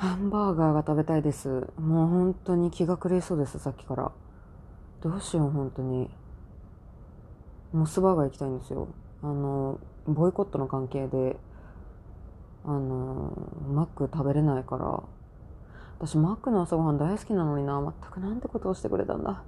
[0.00, 1.46] ハンバーガーが食べたいです。
[1.78, 4.10] もう本当に気が狂いそうです、さっきから。
[5.02, 6.08] どうしよう、本当に。
[7.74, 8.88] モスバーガー行きたいんですよ。
[9.22, 11.36] あの、ボイコットの関係で、
[12.64, 13.30] あの、
[13.70, 15.02] マック食べれないから。
[15.98, 17.78] 私、マックの朝ごはん大好きなのにな。
[18.00, 19.32] 全くなんてことをしてくれたんだ。
[19.32, 19.44] は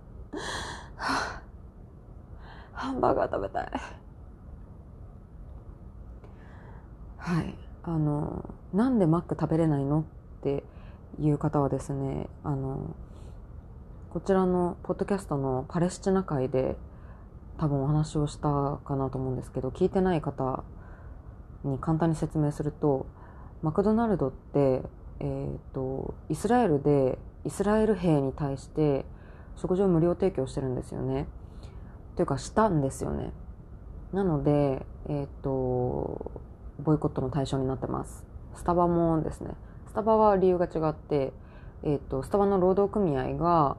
[0.99, 1.43] あ
[2.75, 3.73] ハンバーガー食べたい。
[7.17, 7.55] はい。
[7.85, 10.05] あの、なんでマック食べれないの？
[10.43, 10.65] って
[11.21, 12.97] いう方はですね、あの、
[14.11, 16.77] こちらのポッドキャストのパレスチナ会で
[17.59, 20.65] 多分お話をしたかなと思うんですけど、聞いてない方
[21.63, 23.07] に簡単に説明すると、
[23.63, 24.83] マクドナルドって、
[25.21, 29.05] えっ、と、イスラエルでイスラエル兵に対して
[29.57, 31.29] 食事を無料提供してるんですよね。
[32.17, 33.33] というか、したんですよね。
[34.13, 36.33] なので、えっ、と、
[36.81, 38.27] ボイコットの対象になってます。
[38.57, 39.55] スタバもですね。
[39.93, 41.35] スタバは理由が違って、
[41.83, 43.77] えっ、と、スタバの労働組合が、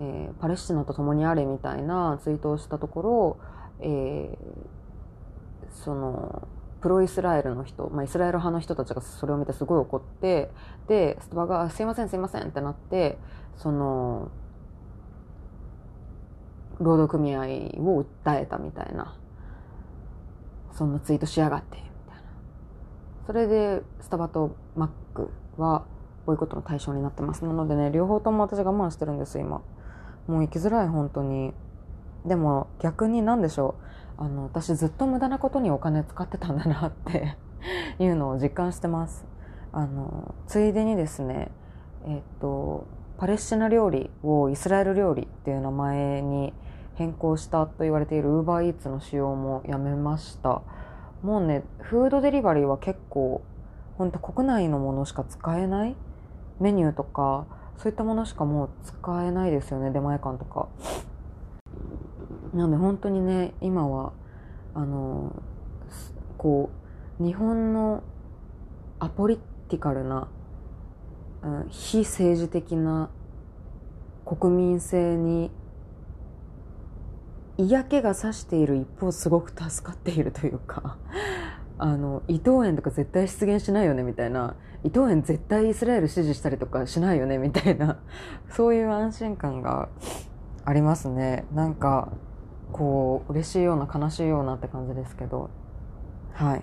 [0.00, 3.38] えーパレスチナと共にあれみたいなツイートをしたところ、
[3.78, 4.64] えー
[5.84, 6.48] その、
[6.80, 10.50] プロイスラエルの人、まあ、イスラエル派の人たちがそれを見てすごい怒って、
[10.88, 13.16] で、スタバが、すいませんすいませんってなって、
[13.56, 14.32] その、
[16.80, 19.16] 労働組合を訴えたみたいな、
[20.72, 22.22] そんなツイートしやがって、みたいな。
[23.28, 25.03] それで、スタバとマッ
[25.56, 25.84] は
[26.26, 27.44] ボイコットの対象になってます。
[27.44, 29.62] なのでね、両方とも私我慢してるんです、今。
[30.26, 31.52] もう生きづらい、本当に。
[32.24, 33.74] でも逆に何でしょ
[34.18, 34.22] う。
[34.24, 37.36] あの、私ずっと無駄なことにお金使ってたんだなって
[37.98, 39.26] いうのを実感してます。
[39.72, 41.50] あの、ついでにですね、
[42.06, 42.86] えっと、
[43.18, 46.52] パレスチナ料理をイスラエル料理っていう名前に
[46.94, 50.62] 変更したと言われている UberEats の使用もやめました。
[51.22, 53.42] もうね、フードデリバリーは結構、
[53.96, 55.96] 本当国内のものしか使えない？
[56.60, 57.46] メニューとか、
[57.78, 60.68] そういったものしかもう使えないですよね、出前館とか。
[62.54, 64.12] なので本当にね、今は、
[64.74, 65.42] あの、
[66.38, 66.70] こ
[67.20, 68.02] う、日本の
[69.00, 69.38] アポリ
[69.68, 70.28] ティカルな、
[71.42, 73.10] うん非政治的な
[74.24, 75.50] 国民性に
[77.58, 80.96] 嫌気がさしている一方すごく助かっているというか
[81.78, 84.56] あの伊藤園とか絶対出現しないよねみたいな。
[84.84, 87.98] 伊藤園絶対イスラエル支持したりとかしないよねみたいな。
[88.50, 89.88] そういう安心感が
[90.64, 91.46] ありますね。
[91.52, 92.12] なんか
[92.72, 95.50] こう嬉しいような悲しいようなって感じですけど。
[96.32, 96.62] はい。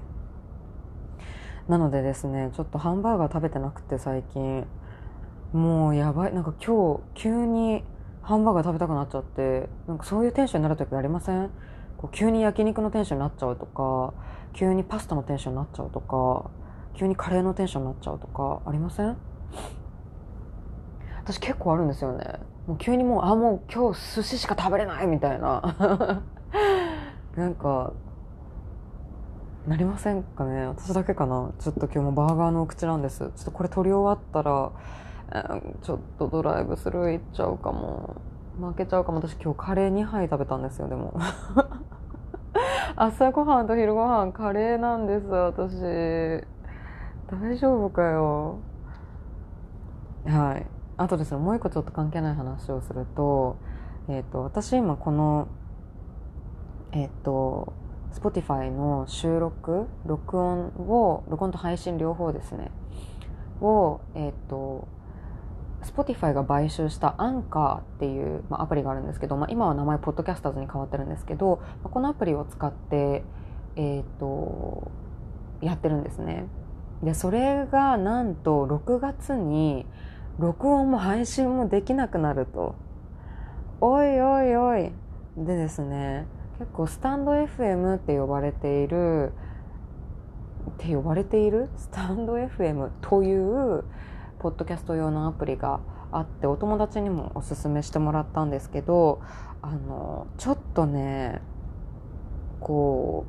[1.68, 4.66] なのでですねちょっとハンバーガー食べてなくて最近。
[5.54, 6.34] もうやばい。
[6.34, 7.84] なんか今日急に
[8.22, 9.68] ハンバーガー食べたくなっちゃって。
[9.88, 11.50] なんかそういうテンションになる時ありません？
[12.02, 14.14] こう急に焼肉のテンションになっちゃうとか
[14.54, 16.50] 急にパスタのテンションになっちゃうとか
[16.96, 19.18] 急にカレーのテンションになっちゃうとかありません？
[21.24, 22.40] 私結構あるんですよね。
[22.68, 25.76] もう急にもうあもう今日寿司しか食べれないみたいな。
[27.38, 27.94] なんか
[29.68, 30.66] なりませんかね？
[30.66, 31.52] 私だけかな？
[31.60, 33.20] ちょっと今日もバーガーのお口なんです。
[33.20, 34.72] ちょっとこれ取り終わったら
[35.82, 38.16] ちょっとドライブスルー行っちゃうかも。
[38.60, 39.20] 負けちゃうかも。
[39.20, 41.14] 私今日カレー2杯食べたんですよでも。
[42.96, 45.82] 朝ごはんと昼ごはんカレーなんです私。
[47.32, 48.58] 大丈夫かよ。
[50.26, 50.66] はい。
[50.98, 53.58] あとですねもう一個ちょっと関係ない話をすると
[54.08, 55.48] えっ、と私今この
[56.92, 57.74] えっ、と
[58.14, 62.72] Spotify の収録録音を録音と配信両方ですね。
[63.62, 64.88] をえっ、と
[65.84, 73.24] Spotify が買収したアンカーっていう、まあ、アプリがあるんですけど、まあ、今は名前ポッドキャスターズに変わってるんですけど、まあ、このアプリを使って、
[73.76, 74.92] えっと
[75.62, 76.46] やってるんですね。
[77.04, 79.86] でそれがなんと6月に
[80.40, 82.76] 録音も配信もできなくなると。
[83.80, 84.92] おいおいおい。
[85.38, 86.28] でですね
[86.60, 89.34] 結構スタンド FM って呼ばれている
[90.70, 91.70] って呼ばれている？
[91.76, 93.84] スタンド FM という
[94.42, 95.80] ポッドキャスト用のアプリが
[96.12, 99.22] あってお友達にもおすすめしてもらったんですけど
[99.62, 101.42] あのちょっとね
[102.60, 103.28] こ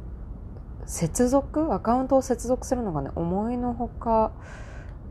[0.83, 4.33] う接続アカウントを接続するのがね思いのほか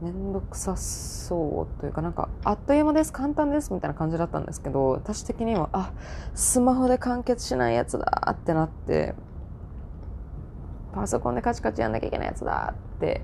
[0.01, 5.94] めんどくさそうというかなんかあっという間です簡単ですみたいな感じだったんですけど私的にはあ
[6.33, 9.13] スマホで完結しないやつだってなって
[10.95, 13.21] パソコンでカチカチやんなきゃいけないやつだって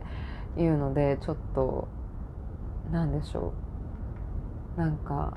[0.55, 1.87] いうのでちょっと
[2.91, 3.53] なんでしょ
[4.77, 4.79] う。
[4.79, 5.35] なんか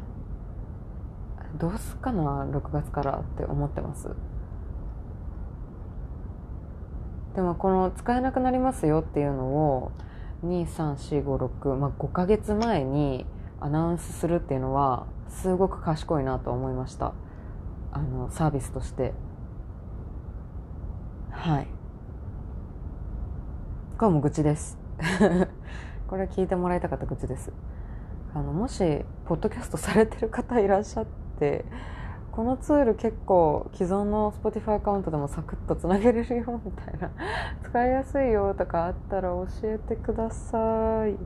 [1.59, 4.11] どうすっかな6月からって思ってます。
[7.35, 9.93] でもこの使えなくなりますよっていうのを
[10.45, 13.25] 23456、まあ、5ヶ月前に
[13.61, 17.15] アナウンスするっていうのはすごく賢いなと思いました。
[17.93, 19.13] あのサービスとして。
[21.31, 21.67] はい。
[23.99, 24.79] これも愚痴です。
[26.11, 27.53] これ聞いてもらいたかった愚痴です。
[28.35, 28.81] あのもし
[29.27, 31.07] ポッドキャストされてる方いらっしゃっ
[31.39, 31.65] て
[32.33, 37.13] このツール結構既存の Spotify アカウントでもサクッとつなげれるよみたいな。
[37.63, 41.17] 使いやすいよとかあったら教えてください。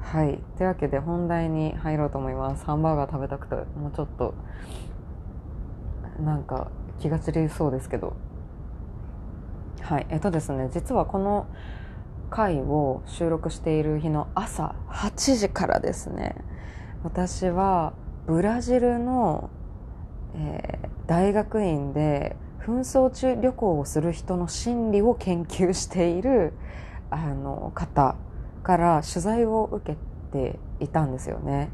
[0.00, 0.42] はい。
[0.58, 2.66] というわけで本題に入ろうと思います。
[2.66, 4.34] ハンバーガー食べたくてもうちょっと
[6.22, 6.68] なんか
[6.98, 8.12] 気が散りそうですけど。
[9.80, 10.06] はい。
[10.10, 11.46] えっとですね実はこの
[12.32, 16.34] 回を収録している日の朝8時からですね
[17.04, 17.92] 私は
[18.26, 19.50] ブラジルの
[20.34, 26.52] えー、大学院で紛争中旅行をする人の心理を研究している
[27.10, 28.16] あの方
[28.62, 29.98] から取材を受け
[30.32, 31.70] ていたんですよね。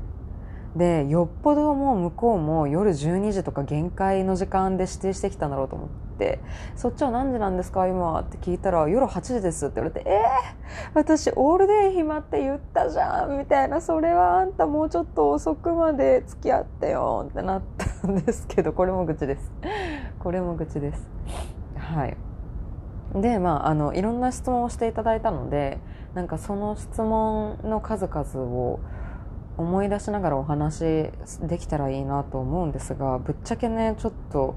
[0.77, 5.89] でよっぽどもう向こうも夜12時とか限界の時間で指定してきたんだろうと思っ
[6.19, 6.41] て
[6.77, 17.63] 「そっちは何時なんですか今」って聞いたら「夜8時です」って言われて「えー、私オールデイ暇って言ったじゃん」みたいな「それはあんたもうちょっと遅くまで付き合ってよ」ってなっ
[18.03, 19.53] たんですけどこれも愚痴です。
[20.19, 21.09] これも愚痴です。
[21.77, 22.17] はい。
[23.15, 25.79] でまああのいろんな質問をしていただいたので
[26.15, 28.81] なんかその質問の数々を
[29.57, 31.11] 思い出しながらお話
[31.43, 34.55] できたらいいなと思うんですがぶっちゃけねちょっと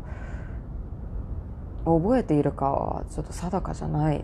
[1.86, 4.24] 覚えているかはちょっと定かじゃないで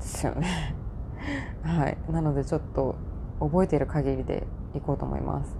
[0.00, 0.74] すよね。
[1.62, 1.98] はい。
[2.10, 2.96] なのでちょっと
[3.40, 5.56] 覚えている限りでいこうと思います、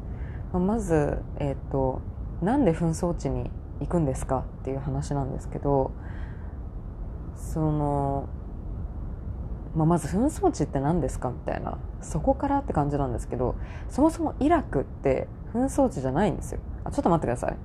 [0.52, 2.00] ま、まずえっ、ー、と
[2.42, 3.50] なんで紛争地に
[3.80, 5.92] 行くんですかっていう話なんですけど
[7.36, 8.28] その
[9.74, 13.54] まあ、まず紛争地って何ですかみたいなそこからって感じなんですけど
[13.88, 16.60] そもそもイラクって紛争地じゃないんですよ。
[16.84, 17.56] あちょっと待ってください。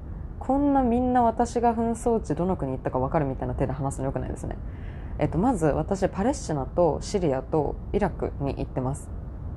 [0.45, 4.57] こんなみんな私が紛争地どの国行ったか分かるみたいな手で話すのよくないですね。
[5.17, 9.09] えっとまず私パレスチナとシリアとイラクに行ってます。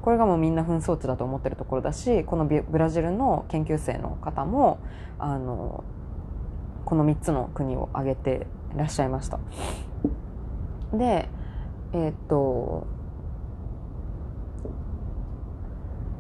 [0.02, 4.78] これがもうみんな紛争地だと思ってるところだしこのブラジルの研究生の方も
[5.18, 5.82] あの
[6.84, 9.40] この3つの国を挙げていらっしゃいました。
[10.92, 11.28] で
[11.94, 12.86] えっ、と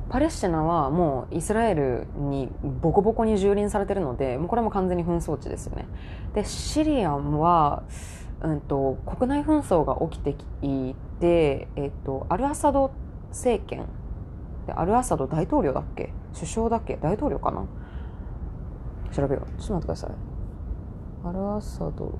[0.08, 2.48] パレスチナはもうイスラエルに
[2.80, 5.86] ボコボコに蹂躙されてるのでもうこれも完全に紛争地ですよね。
[6.34, 7.82] でシリアは、
[8.40, 12.92] うんと、国内紛争が起きていて、えっと、アルアサド
[13.30, 13.86] 政権
[14.66, 16.12] でアルアサド大統領だっけ？
[16.34, 16.96] 首相だっけ？
[16.96, 17.66] 大統領かな？
[19.12, 19.60] 調べよう。
[19.60, 20.10] ちょっと待ってください。
[21.24, 22.18] アルアサド。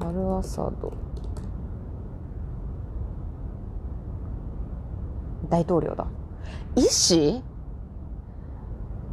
[0.00, 0.92] アルアサド。
[5.48, 6.06] 大統領だ。
[6.76, 7.42] 医師？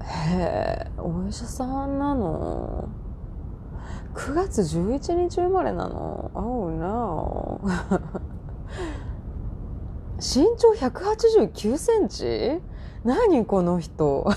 [0.04, 2.90] へえお医者さんなの
[4.16, 7.62] ？9月11日生まれなの？Oh no
[10.18, 12.62] 身長189センチ？
[13.04, 14.28] 何この人？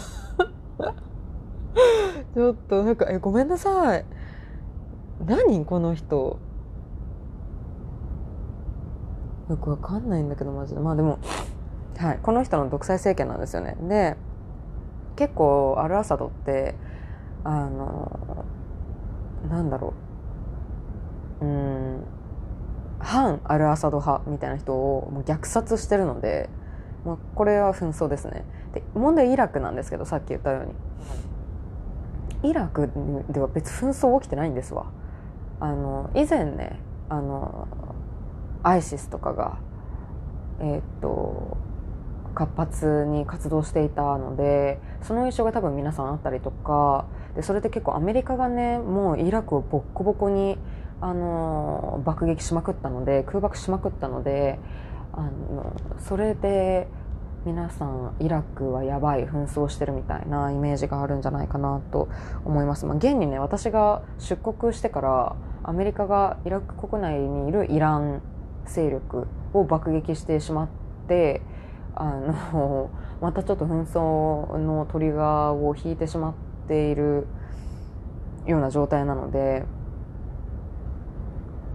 [2.35, 4.05] ちょっとなんかえごめんなさい。
[5.27, 6.39] 何この人？
[9.49, 10.81] よくわかんないんだけどマジで。
[10.81, 11.19] まあでも
[12.05, 12.19] はい。
[12.23, 13.77] この人の独裁政権なんですよね。
[13.89, 14.17] で
[15.17, 16.75] 結構アルアサドって
[17.45, 18.45] あの
[19.49, 19.95] なんだろ
[21.41, 21.47] う。
[21.47, 22.05] うん。
[22.99, 26.51] 反アルアサド派みたいな人をもう虐殺してるので、
[27.07, 28.45] まあ、これは紛争ですね。
[28.75, 30.67] で問題イラクなんですけどさっき言ったよう
[32.43, 32.51] に。
[32.51, 32.91] イラク
[33.31, 34.93] では別紛争起きてないんですわ。
[35.59, 37.67] あの以前ねあの
[38.63, 39.57] アイシスとかが
[40.61, 41.64] えー、っと
[42.35, 50.59] 活発に活動していたのでその印象が多分皆さんあったりとかでそれで結構アメリカがねもうイラクをボッコボコに
[51.01, 54.59] あの爆撃しまくったので空爆しまくったので
[55.13, 56.89] あのそれで
[57.45, 62.09] 皆さんイラクはやばい紛争してるみたいなイメージがあるんじゃないかなと
[62.45, 68.23] 思います、まあ、現にね私が出国してからアメリカがイラク国内にいるイラン
[68.67, 70.69] 勢力を爆撃してしまっ
[71.07, 71.43] て
[71.97, 76.35] あのまたちょっと紛争のトリガーを引いてしまっ
[76.69, 77.27] ている
[78.47, 79.65] ような状態なので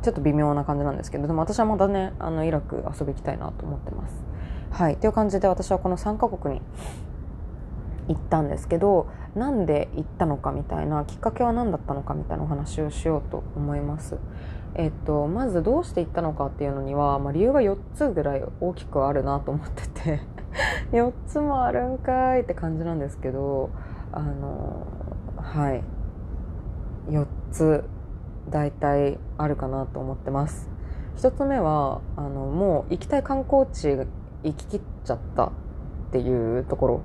[0.02, 4.16] ちょっと微妙な感じなんですけどでも私はまだねあのイラク遊び行きたいなと思ってます。
[4.72, 6.62] はい、という感じで私はこの3カ国に
[8.08, 14.18] 行ったんですけどなんで行ったのかみたいなきっかけは何だったのかみたいなお話をしようと思います。
[14.76, 20.22] えっと、まずどうして行ったのかっていうのには、まあ、理由が4つぐらい大きくあるなと思ってて。
[20.92, 23.70] 4つもあるんかいって感じなんですけど
[24.12, 24.88] あの
[25.38, 25.84] はい。
[27.10, 27.84] 4つ
[28.50, 30.70] 大体あるかなと思ってます。
[31.18, 33.96] 1つ目はあのもう行きたい観光地
[34.44, 35.52] 行ききっちゃったっ
[36.12, 37.02] ていうところ。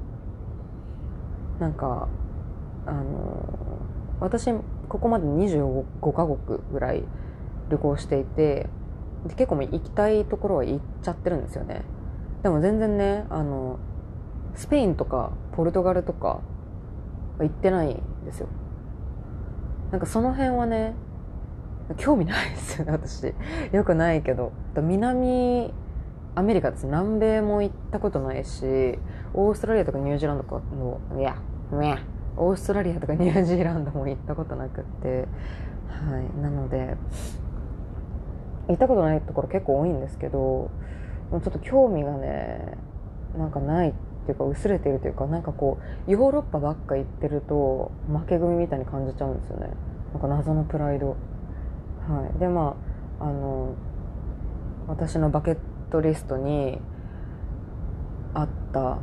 [1.58, 2.08] なんか
[2.86, 3.04] あの
[4.20, 4.52] 私
[4.88, 7.04] ここまで25カ国ぐらい
[7.70, 8.68] 旅行していて
[9.26, 11.82] で結構も行きたいところは行っちゃってるんですよね。
[12.42, 13.78] でも全然ねあの
[14.54, 16.40] スペインとかポルトガルとか
[17.40, 18.48] 行ってないんですよ。
[19.90, 20.94] なんかその辺はね
[21.96, 23.34] 興味ないですよね私。
[23.72, 24.52] よくないけど。
[24.76, 25.72] 南
[26.34, 26.86] アメリカです。
[26.86, 28.98] 南米も行ったことないし
[29.32, 31.36] オーストラリアとかニュージーランドとかのいや
[31.72, 31.98] ね
[32.36, 35.26] オーストラリアとかニュージーランドも行ったことなくって。
[35.88, 36.42] はい。
[36.42, 36.96] なので
[38.68, 40.70] 行ったことないところ結構多いんですけど
[41.30, 42.78] ちょっと興味がね
[43.36, 43.92] なんかないっ
[44.26, 49.70] ていうか薄れてるというかなんかこうヨーロッパばっか行ってると負け組みたいに感じちゃうんですよね。
[50.12, 51.16] なんか謎のプライド。
[52.08, 52.38] はい。
[52.38, 52.76] でま
[53.20, 53.74] ああの
[54.86, 55.58] 私のバケッ
[55.90, 56.78] トリストに
[58.32, 58.98] あった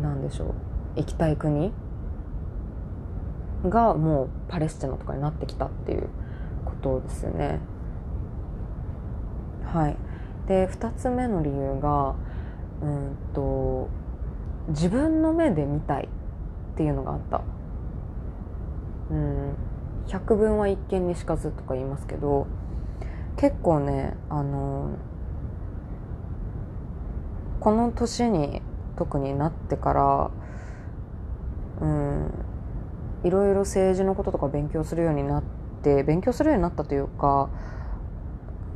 [0.00, 0.54] なんでしょう
[0.96, 1.72] 行きたい国
[3.64, 6.08] がもうパレスチナとかになってきたっていう
[6.78, 7.60] ことですよね。
[9.64, 9.96] はい、
[10.46, 12.14] で2つ目の理由が
[12.80, 13.88] うんと
[14.68, 16.08] 自分の目で見たい
[16.72, 17.42] っていうのがあった。
[19.10, 19.56] うん
[20.06, 22.46] 百聞は一見にしかずとか言いますけど
[23.36, 24.96] 結構ねあの
[27.60, 28.62] この年に
[28.96, 30.30] 特になってから
[31.80, 32.30] うん
[33.24, 35.57] いろいろ政治のこととか勉強するようになって
[36.04, 37.48] 勉強するようになったというか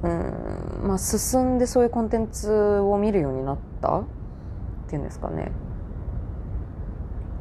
[0.03, 4.05] うんまあ進んでそういうコンテンツを見るようになったっ
[4.89, 5.53] ていうんですかね。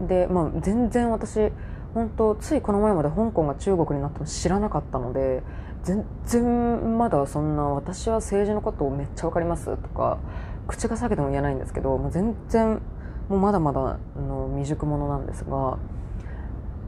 [0.07, 1.51] でまあ全然私
[1.93, 5.43] 本当ついこの前まで香港が中国になったの知らなかったので
[5.83, 10.19] 全然まだそんな私は政治のことをめっちゃ分かりますとか
[10.67, 12.81] 口が裂けても言えないんですけど、まあ、全然
[13.29, 15.77] もうまだまだの未熟者なんですが、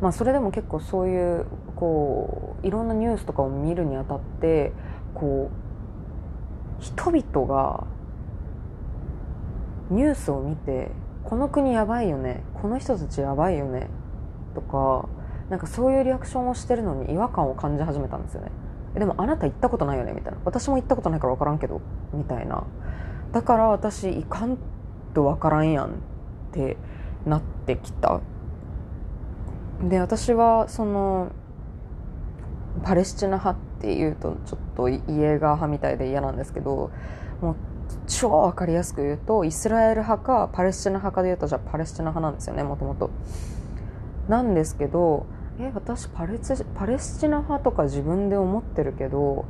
[0.02, 1.46] まあ、それでも結構そういう
[1.76, 4.74] こういろんなニュースとかを見るにあたって
[5.14, 5.50] こ
[6.80, 7.86] う人々が
[9.90, 10.92] ニュースを見て
[11.24, 13.88] この国やばいよねこの人たちやばいよね
[14.56, 15.08] とか
[15.50, 18.52] なんかそういうリアクションをしてるのに違和感を感じ始めたんですよね。
[18.96, 20.40] でもあなた行ったことないよねみたいな。
[20.46, 21.82] 私も行ったことないから分からんけど
[22.14, 22.64] みたいな。
[23.32, 24.58] だから私行かん
[25.14, 25.90] と分からんやんっ
[26.52, 26.78] て
[27.26, 28.22] なってきた。
[29.84, 31.32] で私はその
[32.84, 36.90] パレスチナ派っていうとちょっとイエーガー派みたいで嫌なんですけど
[37.42, 37.56] もう
[38.08, 43.10] 超分かりやすく言うとイスラエル派かパレスチナ派かで言うとじゃあパレスチナ派なんですよねもともと。
[44.28, 45.26] なんですけど
[45.60, 46.40] え私パレ
[46.76, 49.46] パレスチナ派とか自分で思ってるけど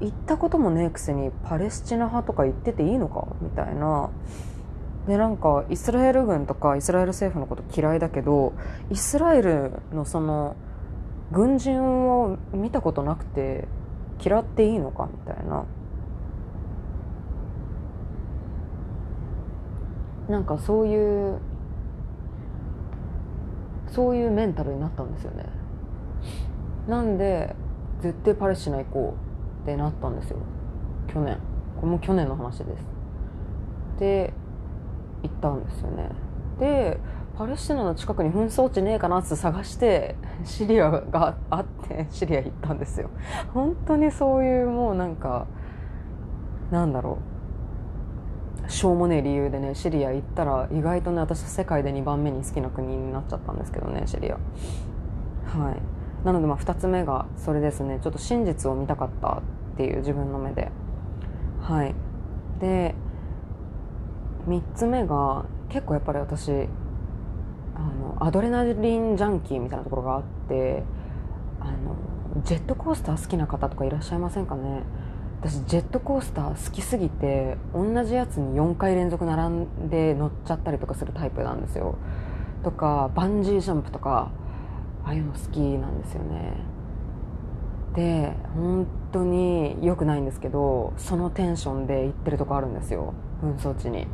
[0.00, 3.26] 行ったこともねえくせにパレスチナ派とか言ってていいのか？
[3.42, 4.10] みたいな
[5.06, 8.52] でなんかイスラエル軍とかイスラエル政府のこと嫌いだけど
[8.90, 10.56] イスラエルのその
[11.32, 13.66] 軍人を見たことなくて
[14.22, 15.08] 嫌っていいのか？
[15.10, 15.64] みたいな。
[20.28, 21.40] なんかそういう
[23.88, 25.46] そういうメンタルになったんですよね。
[26.86, 27.56] なんで
[28.00, 30.38] 絶対パレスチナ行こうってなったんですよ。
[31.08, 31.38] 去年。
[31.80, 32.84] これも去年の話です。
[33.98, 34.32] で
[35.22, 36.10] 行ったんですよね。
[36.58, 36.98] で
[37.36, 43.08] パレスチナの近くに紛争地ねえかなって探して シリアがあってシリア行ったんですよ。
[43.54, 45.46] 本当にそういうもうなんか
[46.70, 47.18] なんだろ
[48.66, 48.70] う。
[48.70, 54.34] しょうもねえ理由でねシリア行ったら意外とね私世界で2番目に好きな国になっちゃったんですけどねシリア。
[54.34, 55.82] はい。
[56.24, 57.98] なのでまあ2つ目がそれですね。
[58.02, 59.42] ちょっと真実を見たかったっ
[59.76, 60.70] ていう自分の目で。
[61.60, 61.94] はい。
[62.60, 62.94] で
[64.46, 66.54] 3つ目が結構やっぱり私あ
[67.78, 70.82] のアドレナリンジャンキーみたいなところがあって
[71.60, 74.82] あのジェットコースター好きな方とかいらっしゃいませんかね？
[75.40, 81.96] 私ジェットコースター好きすぎて同じやつに4回連続並んで乗っちゃったりとかするタイプなんですよ。
[82.62, 84.30] とかバンジージャンプとか
[85.04, 86.52] ああいうの好きなんですよね。
[87.94, 93.14] で本当に良くないんですけどそのテンションで行ってるとこあるんですよ。
[93.42, 94.06] 紛争地に。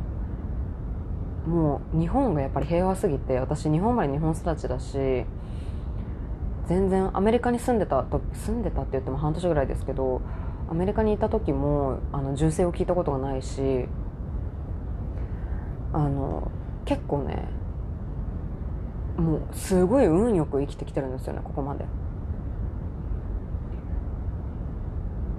[1.47, 5.25] もう日本がやっぱり平和すぎて私日本まれ日本育ちだし
[6.67, 10.21] 全然アメリカに住んでたと住んでたって言っても半年ぐらいですけど
[10.69, 13.85] アメリカにいた時もあの銃声を聞いたことがないし
[15.93, 16.51] あの
[16.83, 17.47] 結構ね
[19.15, 21.85] もうすごい運よく生きてきてるんですよねここまで。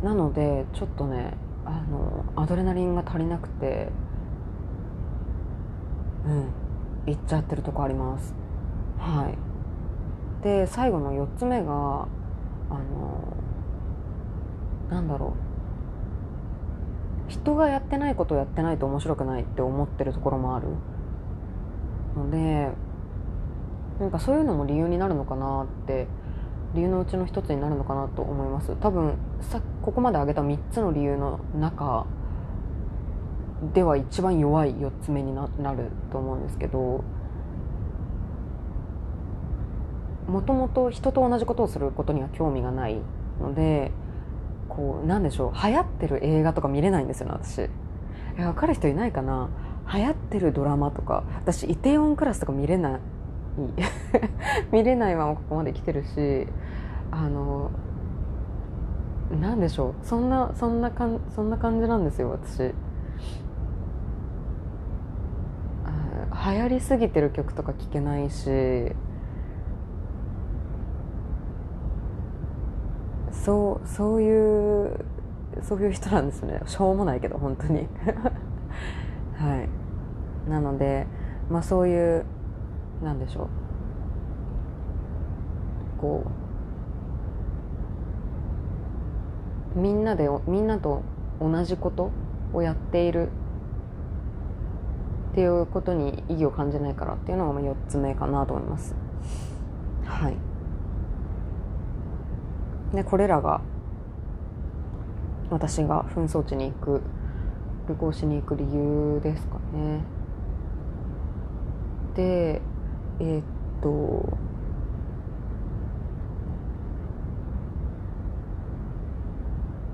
[0.02, 1.34] なのでちょっとね
[1.64, 3.88] あのアドレナリンが足りなくて
[6.26, 7.12] うん。
[7.12, 8.34] いっちゃってるとこあります。
[8.98, 9.38] はい。
[10.42, 13.36] で最後の4つ目があの
[14.90, 15.34] なんだろ
[17.28, 17.30] う。
[17.30, 20.68] 人がやってないことをやってないと面白くないって思ってるところもある。
[22.16, 22.70] ので
[24.00, 26.06] なんかそういうのも理由になるのかなって
[26.74, 28.76] 理由のうちの一つになるのかなと思います。
[28.76, 32.06] 多分さここまで挙げた3つの理由の中
[33.74, 37.02] では一番弱い4つ目になると思うんですけど
[40.28, 42.98] もともと人と同じことをすることには興味がない
[43.40, 43.90] ので
[44.68, 47.68] こうなんでしょう流行ってる映画とか見れないんですよね私。
[48.36, 49.48] 分かる人いないかな？
[49.92, 53.00] 流行ってるドラマとか私イテオンクラスとか見れない。
[54.70, 56.46] 見れないままここまで来てるし
[57.10, 57.70] あの
[59.40, 62.72] なんでしょうそんなそんなかんそんな感じなんですよ私。
[66.52, 68.44] 流行りすぎてる曲とか聴けないし
[73.32, 75.04] そうそういう
[75.62, 76.60] そういう人なんですね。
[76.66, 77.88] しょうもないけど本当に。
[79.34, 79.56] は
[80.46, 80.50] い。
[80.50, 81.06] なので
[81.50, 82.24] まあそういう
[83.02, 83.48] なんでしょう。
[86.00, 86.24] こ
[89.76, 91.02] うみんなでみんなと
[91.40, 92.10] 同じこと
[92.52, 93.28] をやっている
[95.38, 98.96] っていうことに意義を感じないからっていうのが4つ目かなと思います。
[100.04, 100.36] はい。
[102.92, 103.60] でこれらが
[105.48, 107.02] 私が紛争地に行く
[107.88, 110.00] 旅行しに行く理由ですかね。
[112.16, 112.60] で
[113.20, 113.44] えー、っ
[113.80, 114.36] と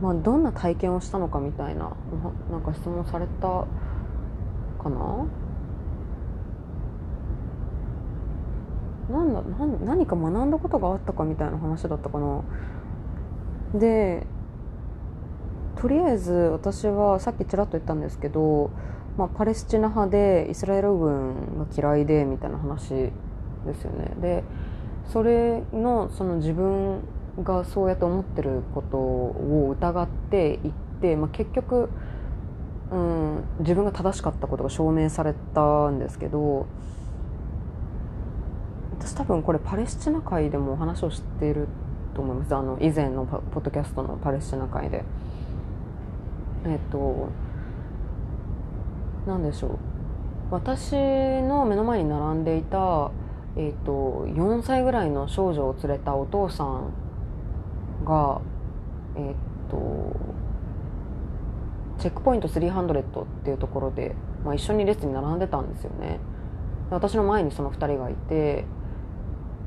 [0.00, 1.92] まあどんな体験をしたのかみたいな
[2.50, 3.66] なんか質問された
[4.84, 5.26] かな？
[9.10, 12.42] なんだ何何か学んだことがあったかみたいな話だったかな。
[13.74, 14.26] で
[15.76, 18.70] とりあえず私はさっきちらっと言ったんですけど、
[19.18, 23.12] まあ、パレスチナ派でイスラエル軍が嫌いでみたいな話で
[23.74, 24.14] すよね。
[24.20, 24.44] で
[25.08, 27.00] それのその自分
[27.42, 31.90] がそうやって思ってることを疑っていって、まあ、結局
[32.90, 36.66] うん、自分が正しかったことが証明されたんですけど
[38.98, 41.68] 私多分これパレスチナ界でも話をしている
[42.14, 42.54] と思います。
[42.54, 45.04] あの以前のポッドキャストのパレスチナ界で。
[46.66, 47.28] えっと
[49.26, 49.78] 何でしょう。
[50.50, 50.92] 私
[51.42, 53.10] の目の前に並んでいた、
[53.56, 56.92] えっと、4歳ぐらいの少女を連れたお父さん
[58.04, 58.40] が
[59.16, 59.34] えっ
[59.70, 60.16] と
[61.98, 66.20] チェックポイント300っていうところで、まあ、一緒に列に並んでたんですよね。
[66.90, 68.64] 私の前にその2人がいて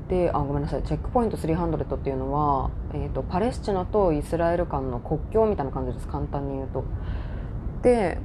[0.08, 0.84] であごめんなさい。
[0.84, 6.08] チェックポイント300っていうのは、えーと、パレスチナとイスラエル間の国境みたいな感じです。
[6.08, 6.84] 簡単に言うと。
[7.82, 8.20] で、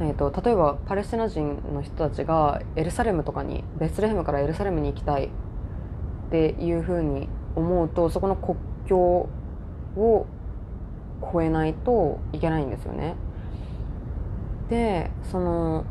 [0.00, 5.28] えーと、例えばパレスチナ人の人たちがエルサレムとかにベスレヘムからエルサレムに行きたいっ
[6.30, 9.28] ていうふうに思うとそこの国境
[9.96, 10.26] を
[11.32, 13.14] 超えないといけないんですよね。
[14.68, 15.84] でその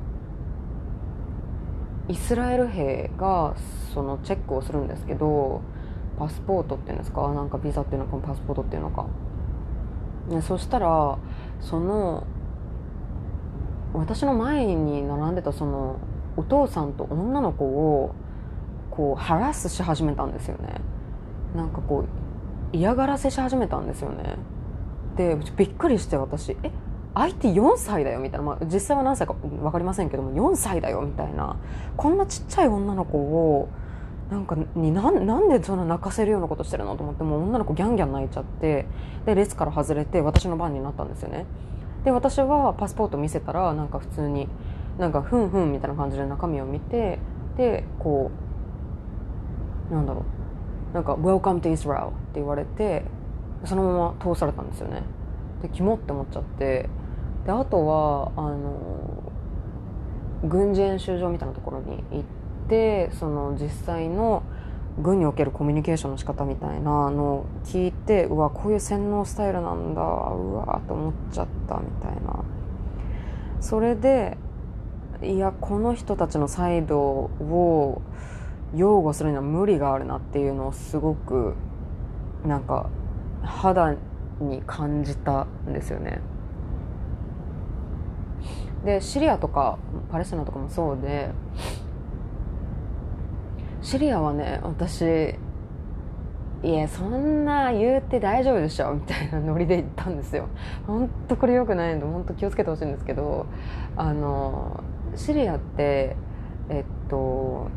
[2.08, 3.56] イスラエル兵が
[3.94, 5.62] そのチェックをするんですけど
[6.18, 7.32] パスポートっていうんですか？
[7.34, 9.06] なんかビザっていうのかパスポートっていうのか。
[10.30, 11.18] でそしたら
[11.60, 12.26] その
[13.94, 15.98] 私の前に並んでたその
[16.38, 18.16] お父さんと女の子を
[18.90, 20.82] こうハラスし始めたんですよね。
[21.56, 22.06] なんかこ
[22.74, 24.38] う嫌がらせし始めたんですよね。
[25.16, 26.58] でびっくりして私。
[26.64, 26.72] え
[27.14, 28.20] 相手4歳だよ？
[28.20, 31.02] みたいな、まあ、実際は何歳か分かりませんけども4歳だよ？
[31.02, 31.58] みたいな。
[31.98, 33.68] こんなちっちゃい女の子を
[34.30, 36.96] なんかになんなんでそんな泣かせるようなことしてるの？
[36.96, 38.86] と思ってもう女の子ギャンギャン泣いちゃって
[39.26, 41.46] で列から外れて私の番になったんですよね。
[42.06, 44.48] で私はパスポート見せたらなんか普通に
[44.98, 47.20] なんかふんふんみたいな感じで中身を見て
[47.58, 48.32] でこ
[49.92, 50.24] うなんだろう。
[50.94, 53.04] なんか「Welcome to Israel」って言われて
[53.66, 55.04] そのまま通されたんですよね。
[55.62, 56.90] でキモって思っちゃって。
[57.46, 59.32] であとはあの
[60.44, 62.24] 軍事演習場みたいなところに行っ
[62.70, 64.44] てその実際の
[65.00, 72.44] 軍におけるコミュニケーションの仕方みたいなのを聞いてうわこういう洗脳スタイルなんだうわと思っちゃったみたいな。
[73.60, 74.38] それで
[75.24, 78.02] いやこの人たちのサイドを
[78.76, 81.54] 擁護するには無理があるなっていうのをすごく
[82.46, 82.90] なんか
[83.44, 83.96] 肌
[84.40, 86.22] に感じたんですよね。
[88.86, 89.78] でシリアとか
[90.12, 91.30] パレスチナとかもそうで
[93.82, 95.36] シリアはね私
[96.64, 100.48] いやそんな言うて大丈夫でしょみたいなノリで行ったんですよ
[100.86, 103.48] 本当これよくないんで本当気をつけてほしいんですけど
[103.96, 104.84] あの
[105.16, 106.16] シリアって
[106.70, 107.70] えっと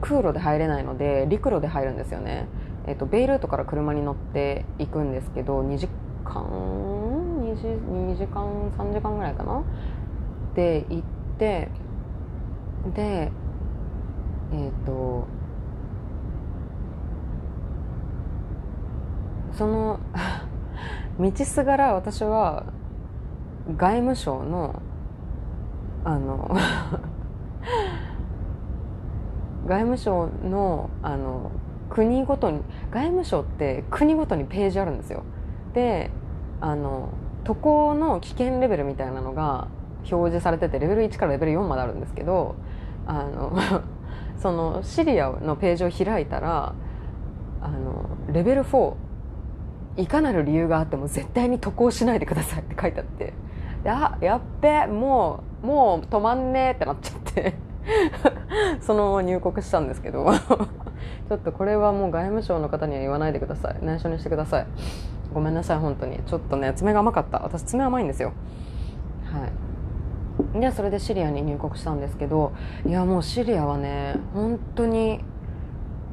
[0.00, 2.46] 空路で入れないので陸路で入るんですよね、
[2.86, 5.88] えっと、ベイルートから車に乗って行くんですけど2時
[6.24, 9.64] 間？2, 時2時間？3時間ぐらいかな？
[10.54, 11.02] で行っ
[11.38, 11.68] て
[12.94, 13.30] で
[14.52, 15.26] えっ、と
[19.52, 19.98] その
[21.18, 22.64] 道すがら私は
[23.76, 24.80] 外務省の
[26.04, 26.48] あの
[29.66, 31.50] 外務省のあの
[31.90, 35.22] 国ごとに外務省って国ごとにページあるんですよ。
[35.74, 36.10] で
[36.60, 37.10] あの
[37.44, 39.68] 渡航の危険レベルみたいなのが
[40.10, 42.56] 表示されててレベル1からレベル4まであるんですけど
[43.06, 43.52] あの
[44.38, 46.74] そのシリアのページを開いたら
[47.60, 48.94] あのレベル4
[49.96, 53.32] いかなる理由があっても絶対に渡航しないでくださいって書いてあって。
[53.88, 57.54] あやっべもうもう止まんねえってなっちゃって。
[58.80, 60.26] そのまま入国したんですけど。
[61.28, 63.84] ちょっとこれはもう外務省の方には言わないでください。
[63.84, 64.66] 内緒にしてください。
[65.34, 66.20] ごめんなさい本当に。
[66.26, 67.40] ちょっとね爪が甘かった。
[67.40, 68.32] 私爪甘いんですよ。
[69.24, 69.46] は
[70.54, 70.60] い。
[70.60, 72.52] でそれでシリアに入国したんですけど
[72.86, 75.20] いやもうシリアはね本当に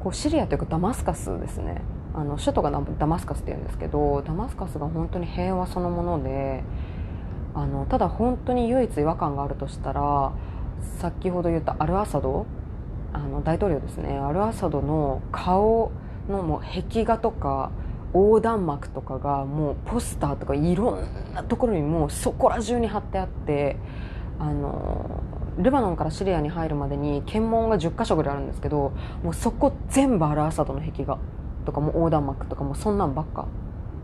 [0.02, 1.82] こうシリアというかダマスカスですね。
[2.14, 6.62] あの首都がダマスカスっていうんですけどダマスカスが本当に平和そのもので
[7.54, 10.32] あのただ本当に唯一違和感があるとしたら
[11.00, 12.46] 先ほど言ったアルアサド
[13.14, 14.18] あの大統領ですね。
[14.18, 15.92] アルアサドの顔
[16.28, 17.70] のもう壁画とか
[18.12, 23.76] 横断幕とかがもうポスターとかいろんなところにもうそこら中に貼ってあって
[24.38, 25.22] あの
[25.58, 31.18] レバノンからシリアに入るまでに検問が10か所ぐらいあるんですけどもうそこ全部アルアサドの壁画
[31.64, 33.46] とかも横断幕とかもそんなんばっか。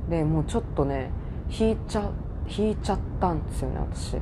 [0.09, 1.11] でもうちょっとね
[1.51, 2.11] 引いちゃ
[2.49, 4.17] 引いちゃったんですよね私。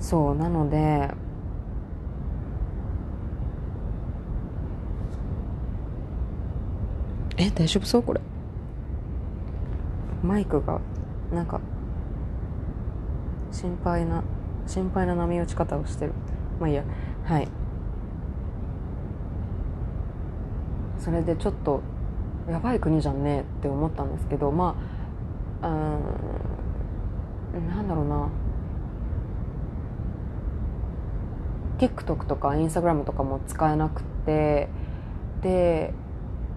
[0.00, 1.10] そうなので
[7.36, 8.02] え大丈夫そう？
[8.02, 8.20] これ。
[10.24, 10.80] マイクが
[11.32, 11.60] なんか
[13.52, 14.24] 心配な
[14.66, 16.12] 心配な波打ち方をしてる。
[16.58, 16.84] まあいいや。
[17.24, 17.48] はい。
[20.98, 21.80] それでちょっと
[22.50, 24.74] やばい国じゃんねって思ったんですけどま
[25.62, 25.70] あう
[27.60, 28.28] んなんだろうな。
[31.78, 34.68] TikTok とか Instagram とかも使えなくて
[35.42, 35.94] で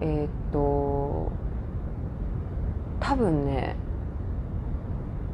[0.00, 1.30] えー、っと
[3.00, 3.76] 多分ね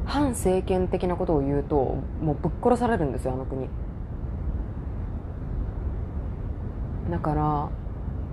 [0.05, 1.75] 反政権的なことを言うと
[2.21, 3.67] もうぶっ殺されるんですよあの国。
[7.11, 7.69] だから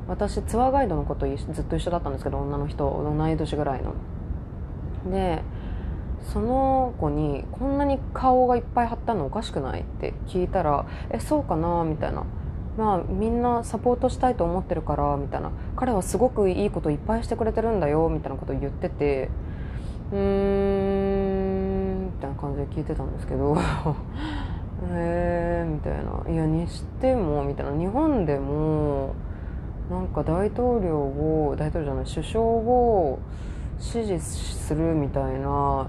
[0.08, 3.94] 私ツアーガイドの子とずっと一緒だったんですけど女の人同い年ぐらいの。
[5.10, 5.42] で
[6.32, 12.24] その子に「こんなに顔がいっぱい貼ったのおかしくない?」って聞いたら「えそうかな?」みたいな
[12.76, 19.30] まあみんなサポートしたいと思ってるからみたいな彼はすごくいいこといっぱいしてくれてるんだよみたいなことを言ってて
[20.12, 23.54] うーんみたいな感じで聞いてたんですけど
[24.92, 29.14] へえみたいないやにしてもみたいな日本でも
[29.90, 33.18] なんか大統領を大統領じゃない首相を
[33.78, 35.86] 支持するみたいな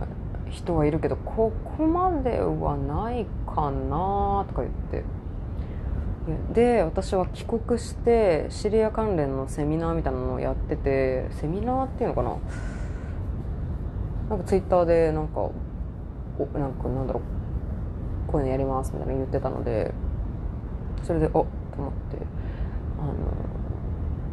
[0.51, 5.03] 人はいるけどここまではないかなとか言って。
[6.53, 12.35] で私は帰国してシリア関連のセミナーみたいなのをやっててセミナーっていうのかな？
[14.31, 15.53] なんかツイッターでなんかお
[16.53, 17.23] なんかなんだろう
[18.29, 19.93] こういうのやりますみたいなの言ってたので
[21.03, 22.17] それでおっと思って
[22.99, 23.13] あの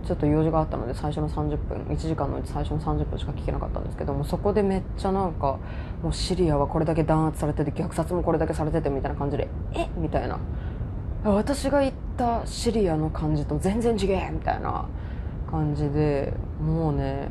[0.04, 5.58] ちょっと用事があったので最初の30分1時間のうち最初の30分しか聞けなかったんですけどもそこでめっちゃなんか
[6.02, 9.84] もうシリアはこれだけ弾圧されてて虐殺もこれだけされててみたいな感じでえ？
[9.84, 10.38] っみたいな。
[11.24, 14.86] 私が言ったシリアの感じと全然違えみたいな
[15.50, 17.28] 感じでもうね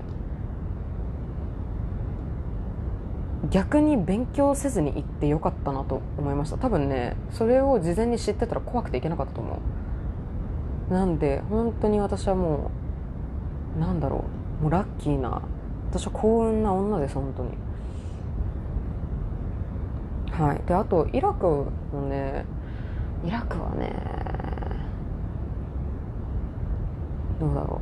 [3.52, 6.58] 逆に勉強せずに行ってよかったなと思いました。
[6.58, 9.58] 多分ねそれを事前に知ってたら怖くていけなかったと思う。
[10.90, 12.72] なんで本当に私はも
[13.78, 14.26] うなんだろ
[14.60, 15.42] うもうラッキーな
[15.90, 17.52] 私は幸運な女です本当に。
[20.32, 20.62] はい。
[20.68, 22.46] であとイラクのね
[23.24, 23.94] イラクはね
[27.40, 27.82] どうだろ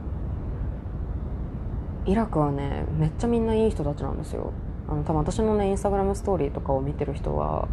[2.05, 2.09] う。
[2.09, 4.51] イラクはねめっちゃみんないい人たちなんですよ。
[4.89, 7.67] あの多分私のねインスタグラムストーリーとかを見てる人は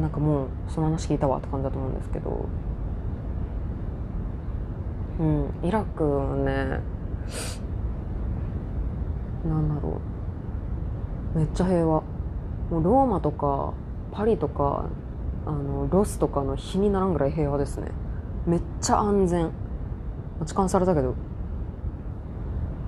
[0.00, 2.46] なんかもうその話聞いたわって感じだと思うんですけど。
[5.18, 6.80] うんイラクはね
[9.44, 10.00] なんだろ
[11.34, 11.38] う。
[11.38, 12.02] めっちゃ平和。
[12.70, 13.72] もうローマとか
[14.12, 14.86] パリとか
[15.46, 17.90] あのロスとかの日にならんぐらい平和ですね。
[18.46, 19.50] めっちゃ安全。
[20.44, 21.14] 痴漢されたけど。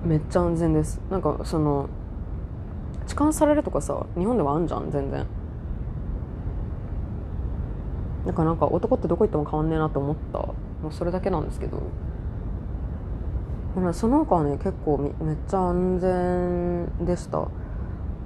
[0.03, 1.01] めっちゃ安全です。
[1.09, 1.89] なんかその
[3.07, 5.25] 痴漢されるとかさ日本ではあんじゃん全然。
[8.25, 10.39] だかなんか男ってどこ行っても変わんねえなって思った。
[10.39, 10.55] も
[10.89, 11.81] うそれだけなんですけど。
[13.93, 17.47] その他はね結構めっちゃ安全でした。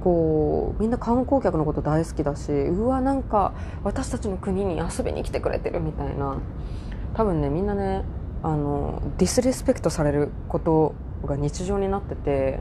[0.03, 3.53] こうみんな観光客のこと大好きだしうわなんか
[3.83, 6.37] 私たちの国に遊びに来てくれてるみたいな。
[7.15, 8.03] 多分ねみんなね
[8.43, 10.93] あのディスリスペクトされること
[11.25, 12.59] が日常になってて。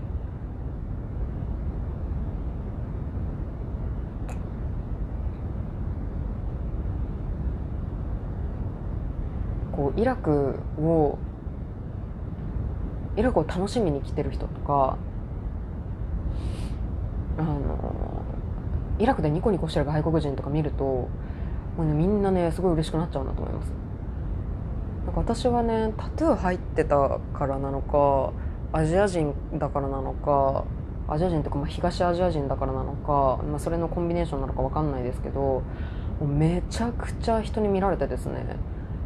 [9.73, 11.19] こうイラクを
[13.17, 14.99] イラクを楽しみに来てる人とか
[17.39, 18.23] あの
[18.99, 21.09] イラクでニコニコしてる外国人とか見るとも
[21.79, 23.73] う、ね、みんなねすごい嬉しくなっちゃうんだと思います。
[25.05, 28.33] なんか私はねタトゥー入ってたからなのか
[28.73, 30.65] アジア人だからなのか
[31.09, 35.63] アジア人とか、まあ、東アジア人だからなのか、まあ、それのコンビネーションなのか分かんないですけど
[36.21, 38.57] めちゃくちゃ人に見られてですね。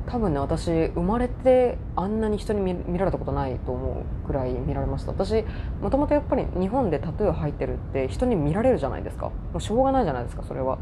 [0.08, 5.12] 多分ね私生まれてあんなに人に見られたことないと思うくらい見られました。
[5.12, 5.44] 私
[5.82, 9.26] もともとやっぱり日本でタトゥー入ってるって人に見られるじゃないですか。
[9.26, 10.78] もうしょうがないじゃないですかそれは。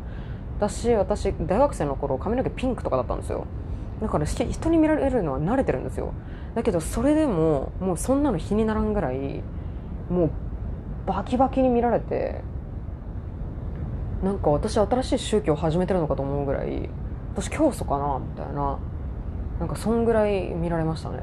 [0.59, 3.47] 私私大学生の頃髪の毛ピンクとかだったんですよ。
[4.01, 6.13] だから人に見られるのは慣れてるんですよ。
[6.55, 9.43] だけどそれでももうそんなの日にならんぐらい
[10.09, 10.31] もう
[11.07, 12.43] バキバキに見られて
[14.23, 16.89] なんか私新しい宗教を始めてるのかと思うぐらい
[17.35, 18.79] 私教祖かなみたいな。
[19.59, 21.21] なんかそんぐらい見られましたね。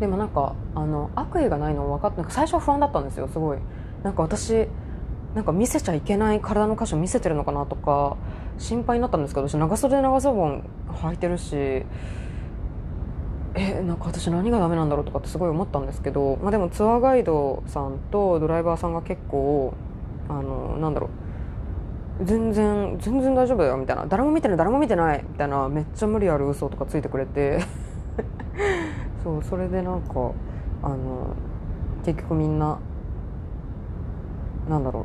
[0.00, 3.58] でもなんかあの悪意がないの分かって最初は不安だったんですよすごい。
[4.02, 4.68] なんか私
[5.34, 8.16] なんか見せちゃいけない体の箇所見せてるのかなとか
[8.58, 11.84] 心配になったんですけど私長袖長ズボン履いてるし
[13.54, 19.74] えなんか私何がダメなんだろうとかってすごい思ったんですけど、まあ、でもツアーガイドさんとドライバーさんが結構
[20.28, 22.24] あのなんだろう。
[22.24, 24.06] 全然全然大丈夫だよみたいな。
[24.06, 25.68] 誰も見てない誰も見てないみたいな。
[25.68, 27.60] めっちゃ無理ある嘘とかついてくれて。
[29.22, 30.32] そうそれでなんか
[30.82, 31.34] あの
[32.04, 32.78] 結局みんな
[34.68, 35.04] なんだろう。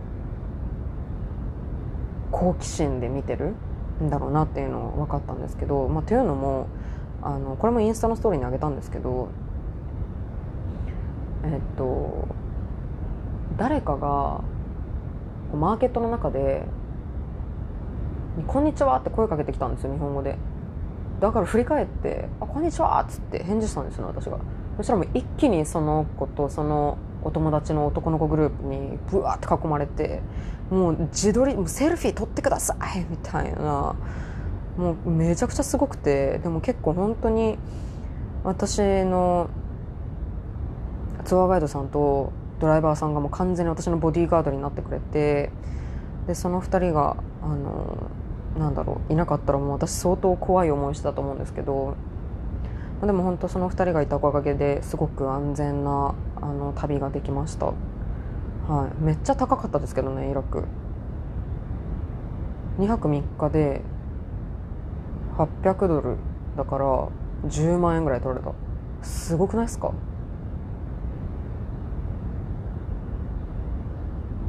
[2.31, 3.53] 好奇心で見てる
[4.03, 6.65] んだろうなっていうの分かったんですけど、まあ、というのも
[7.21, 9.29] あのこれもインスタのストーリーにあげたんですけど。
[11.43, 12.27] えっと
[13.57, 14.41] 誰かが
[15.56, 16.63] マーケットの中で
[18.48, 20.38] 「こんにちは」って声かけてきたんですよ日本語で。
[21.20, 24.38] だから振り返って「あこんにちは」っつって返事したんですよ私が。
[24.78, 30.22] そしたらもう一気にその子とそのお友達の男の子グループにブワーって囲まれて
[30.70, 33.96] もう自撮りもうセルフィー撮ってくださいみたいな。
[34.76, 37.60] もうめちゃくちゃすごくてでも結構本当に
[38.44, 39.48] 私の
[41.26, 42.32] ツアーガイドさんと
[42.63, 45.52] ドライバーさんがもう完全に私のボディーガードになってくれて
[46.28, 48.10] でその2人があの
[48.58, 51.97] なんだろういなかったらもう私相当怖い思いしてたと思うんですけど
[53.02, 57.73] でも本当その2人がいたおかげですごく安全なあの旅ができました、は
[58.97, 60.63] い、めっちゃ高かったですけどねイラク。
[62.80, 63.82] 2泊3日で
[65.38, 66.15] 800ドル
[66.56, 67.10] だから
[67.45, 68.54] 10万円ぐらい取れた。
[69.02, 69.91] すごくないですか？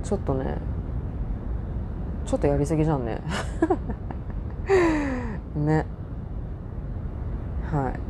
[0.05, 0.59] ちょっとね
[2.27, 3.21] ちょっとやりすぎじゃんね。
[5.57, 5.87] ね。
[7.71, 8.01] はい。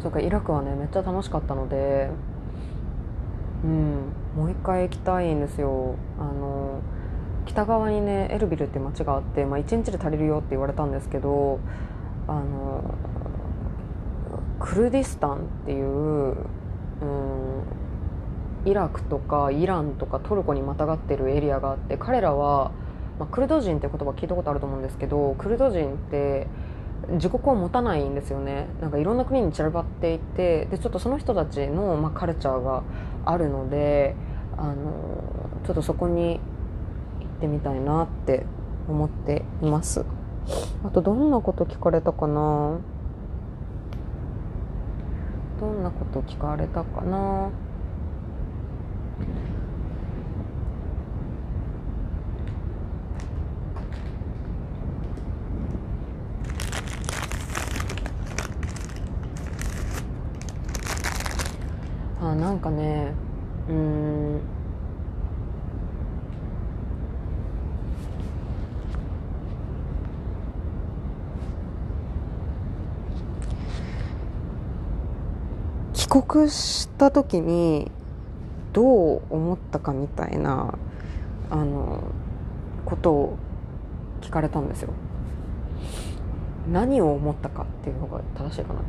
[0.00, 2.10] そうかイラクはねめっちゃ楽しかったので
[3.64, 5.94] うんもう一回行きたいんですよ。
[6.18, 6.80] あの
[7.44, 11.58] 北側にねエルビルっていう街があって、まあ、1日で足りるよって言われたんですけど
[12.28, 12.69] あの
[14.60, 17.64] クルディスタンっていう、うん、
[18.66, 22.70] イラクとかイランとかトルコにまたがってるエリアがあって彼らは、
[23.18, 26.46] まあ、クルド人って言葉聞いたことあると思うんですけどクルド人って
[27.12, 28.68] 自国を持たないんですよね。
[28.82, 32.82] なんかいろんな国に散らばっていてでちょっとその人たちの、まあ、カルチャーが
[33.24, 34.14] あるので
[34.58, 34.74] あの
[35.66, 36.38] ちょっとそこに
[37.20, 38.44] 行ってみたいなって
[38.88, 40.04] 思っています。
[40.84, 42.78] あとどんなこと聞かれたかな？
[45.60, 47.50] どんなこと聞かれたかな？
[62.22, 63.12] あなんかね
[63.68, 64.40] うん
[75.92, 77.88] 帰国した時に
[78.72, 78.82] ど
[79.18, 80.74] う思ったかみたいな
[81.50, 82.02] あの
[82.84, 83.38] ことを
[84.20, 84.92] 聞かれたんですよ。
[86.70, 88.80] 何を思ったかっていうのが正しいかな。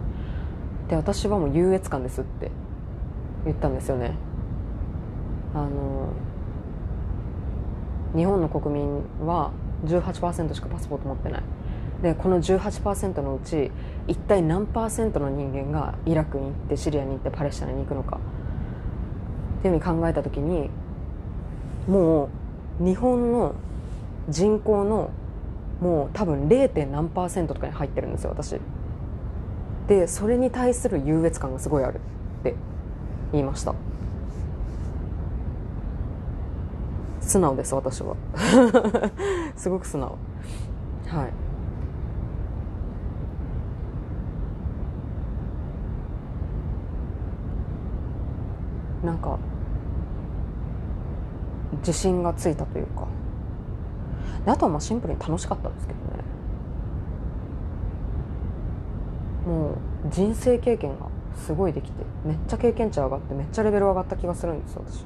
[0.90, 2.50] で私はもう優越感ですって
[3.46, 4.16] 言ったんですよね。
[5.54, 6.10] あの
[8.16, 9.52] 日本の国民は
[9.86, 11.44] 18%しかパスポート持ってない。
[12.02, 13.72] でこの18%のうち
[14.08, 18.20] 一体何パーセントの人間がイラクに行ってシリアに行ってパレスチナに行くのか。
[19.60, 20.72] っていうふうに考えた時に
[21.88, 22.30] も
[22.80, 23.54] う日本の
[24.28, 25.12] 人口の
[25.80, 26.88] もう多分 0.
[26.88, 28.60] 何パーセントとかに入ってるんですよ私。
[29.88, 32.56] でそれに対する優越感がすごいあるって
[33.32, 33.76] 言いました。
[37.20, 38.16] 素直です私は。
[39.56, 40.18] すごく素直。
[41.08, 41.51] はい。
[49.04, 49.40] なんか
[51.78, 53.08] 自信がついたというか。
[54.46, 56.06] であとはまあシンプルに楽しかったですけどね。
[59.46, 59.76] もう
[60.10, 65.06] 人生経験がすごいできてめっちゃ経験値上がってめっちゃレベル上がった気がするんです私。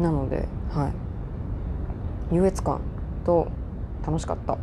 [0.00, 2.34] なのではい。
[2.34, 2.80] 優越感
[3.24, 3.48] と
[4.06, 4.58] 楽しかった。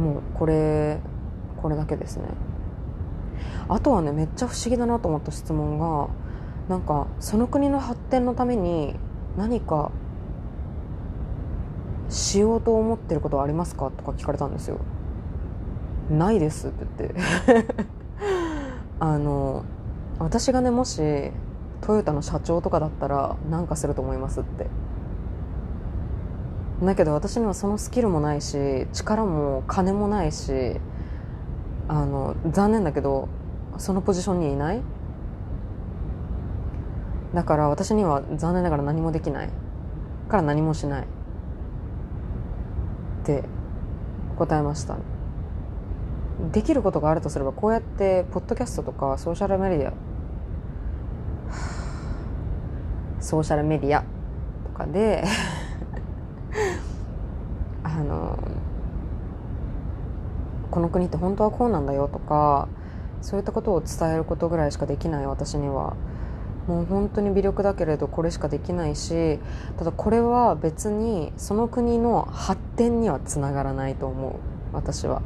[0.00, 0.98] もうこれ
[1.60, 2.24] これだけですね。
[3.68, 6.08] あとはねめっちゃ不思議だなと思った質問が
[6.68, 8.94] なんかその国の発展のために
[9.36, 9.90] 何か
[12.08, 14.78] しようと思ってることはありますかとか聞かれたんですよ。
[16.10, 17.74] ないですって言って。
[19.00, 19.64] あの
[20.18, 21.00] 私がねもし
[21.80, 24.66] トヨタの社長とかだったら何かすると思いますって。
[26.82, 30.80] だけど私にはそのスキルもないし力も金もないし
[31.92, 33.28] あの残念だけど
[33.76, 34.80] そのポジションにいない？
[37.34, 39.50] だから私には残念ながら何もできない。
[40.30, 41.02] から何もしない。
[41.02, 41.06] っ
[43.26, 43.44] て
[44.38, 44.96] 答えました。
[46.50, 49.92] できることがあるとすればこうやってポッドキャストとかソーシャルメディア
[53.20, 54.02] ソーシャルメディア
[54.64, 55.24] とかで
[57.84, 58.38] あの
[60.72, 62.66] この国って本当はこうなんだよとか
[63.20, 65.94] そういったことを伝えることぐらいしかできない私には
[66.66, 69.38] もう本当に微力だけれどこれしかできないし
[69.76, 74.32] ただこれは別にその国の発展にはつながらないと思う
[74.72, 75.20] 私は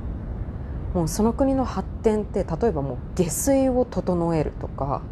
[0.95, 5.03] もうその国の発展って例えばもう下水を整えるとか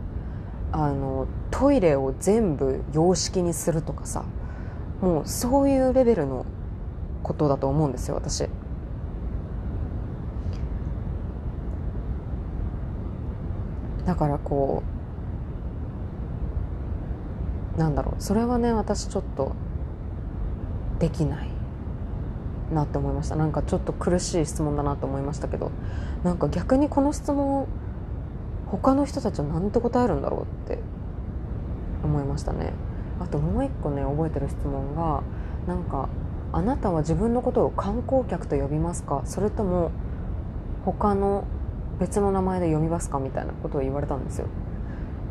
[0.73, 4.25] あのトイレを全部洋式にするとかさ
[5.01, 6.44] もうそういうレベルの
[7.23, 8.49] ことだと思うんですよ私。
[14.07, 14.83] だからこ
[17.77, 19.52] うなんだろうそれはね私ちょっと
[20.98, 21.48] できない
[22.73, 23.37] なって思いました。
[23.37, 25.71] なんかちょっと苦しい質問だなと思いましたけど
[26.23, 27.67] なんか逆にこの質問
[28.67, 30.79] 他の人たちは何て答えるんだろうって
[32.02, 32.73] 思いましたね。
[33.21, 35.23] あともう一個ね覚えてる質問が
[35.67, 36.09] なんか
[36.52, 39.23] 「あなたは自分のことを観光客と呼びますか？
[39.25, 39.90] それとも
[40.85, 41.44] 他の
[42.01, 44.47] 別の名前で読みますかみたいなことを言われたんですよ。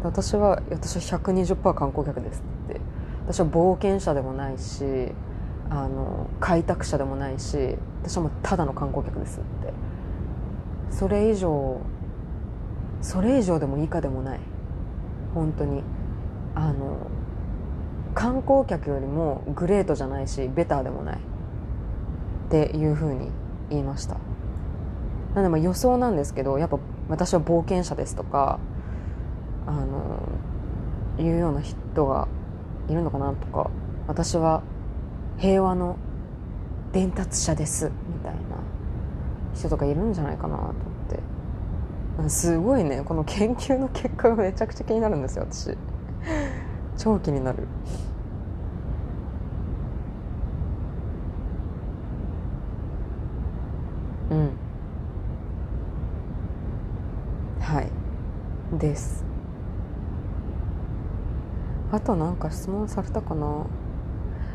[0.01, 2.81] で私は私は120%観光客ですって
[3.27, 4.83] 私は冒険者でもないし
[5.69, 9.73] あの開拓者でもないし私はもうただの観光客ですって
[10.91, 11.81] それ以上
[13.03, 14.39] それ以上でも以下でもない。
[15.35, 15.83] 本当に。
[16.55, 17.07] あの
[18.13, 21.17] 観光客よりもグレートじゃないしベターでもない。
[21.17, 23.29] っていうふうに
[23.69, 24.17] 言いました。
[25.35, 26.79] なのでま予想なんですけどやっぱ
[27.09, 28.59] 私は冒険者ですとか
[29.65, 30.19] あの
[31.17, 32.27] いうような人が
[32.89, 33.69] いるのかなとか
[34.07, 34.63] 私は
[35.37, 35.97] 平和の
[36.91, 38.39] 伝達者ですみたいな
[39.55, 40.73] 人とかいるんじゃないかなと思っ
[41.09, 42.29] て。
[42.29, 45.75] すごいねこの研究の結果がめちゃくちゃ気になるんですよ私。
[46.97, 47.67] 超気になる。
[54.31, 54.49] うん
[57.59, 57.87] はい
[58.83, 59.23] です。
[61.93, 63.65] あとなんか質問されたかな？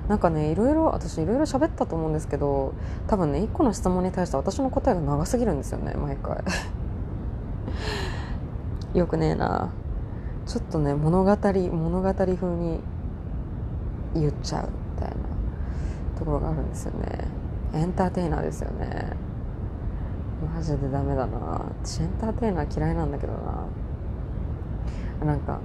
[0.06, 2.74] なんかねいろいろ私いろいろ喋ったと思うんですけど
[3.08, 6.44] 多分ね1個の質問に対して私の答えが長すぎるんですよね毎回。
[8.92, 9.70] よくねえな。
[10.46, 11.36] ちょっとね物語
[11.72, 12.80] 物語風に
[14.14, 15.16] 言っちゃうみたいな
[16.18, 17.28] ところがあるんですよね。
[17.72, 19.12] エンターテイナーですよね。
[20.54, 21.66] マジでダメだな。
[21.82, 23.57] 私エンターテイナー嫌いなんだけどな。
[25.24, 25.60] なんか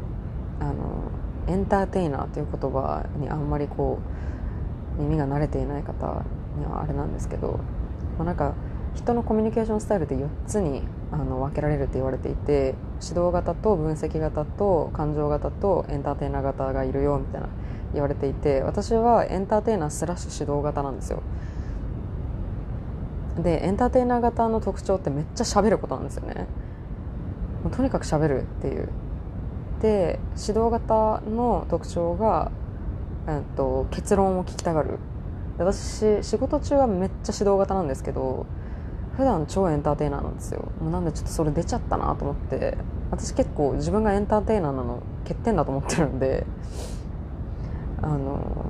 [0.60, 1.12] あの
[1.47, 3.99] エンターテイナーという言葉にあんまりこ
[4.97, 6.24] う耳が慣れていない方
[6.58, 7.60] にはあれなんですけど、
[8.18, 8.54] まあ、なんか
[8.95, 17.49] 人のコミュニケーションスタイルって4つにあの分けられるって言われていて指導型と分析型と感情型とエンターテイナー型がいるよみたいな
[17.93, 21.22] 言われていて私はエンターテイナースラッシュ指導型なんですよ。
[23.38, 26.47] でエンターテイナー型の特徴ってめっちゃ喋ることなんですよね。
[27.76, 28.89] とにかく喋るっていう。
[29.84, 32.52] で指導型の特徴が、
[33.28, 34.98] えっと、結論を聞きたがる。
[35.60, 38.48] 私仕事中はめっちゃ指導型なんですけど
[39.16, 40.72] 普段超エンターテイナーなんですよ。
[40.82, 42.78] もうなんでちょっとそれ出ちゃったなと思って。
[43.12, 46.48] 私結構自分がエンターテイナーなの欠点だと思ってるんで
[48.02, 48.66] あの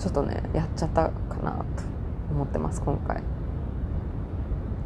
[0.00, 1.64] ちょっとねやっちゃったかなと
[2.32, 3.22] 思ってます今回。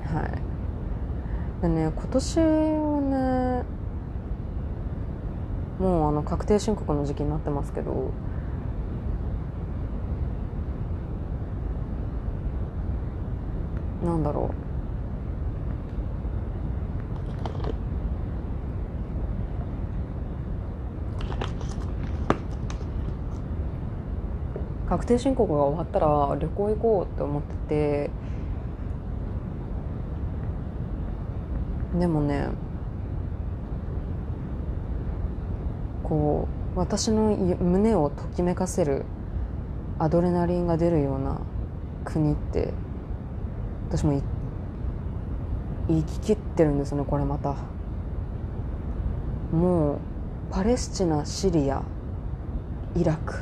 [0.05, 1.63] はい。
[1.63, 3.01] でね今年は
[3.63, 3.84] ね
[5.79, 8.11] もうあの確定申告の時期になってますけど
[14.05, 14.65] なんだろう。
[24.89, 28.11] 確定申告が終わったら旅行行こうって思ってて
[31.99, 32.49] でもね
[36.15, 36.47] こ
[36.77, 39.05] う私の胸をときめかせる
[39.99, 41.41] アドレナリンが出るような
[42.05, 42.73] 国って
[43.89, 44.23] 私も
[45.89, 47.57] 生ききってるんですねこれまた。
[49.53, 49.99] もう
[50.51, 51.83] パレスチナシリア
[52.95, 53.35] イラク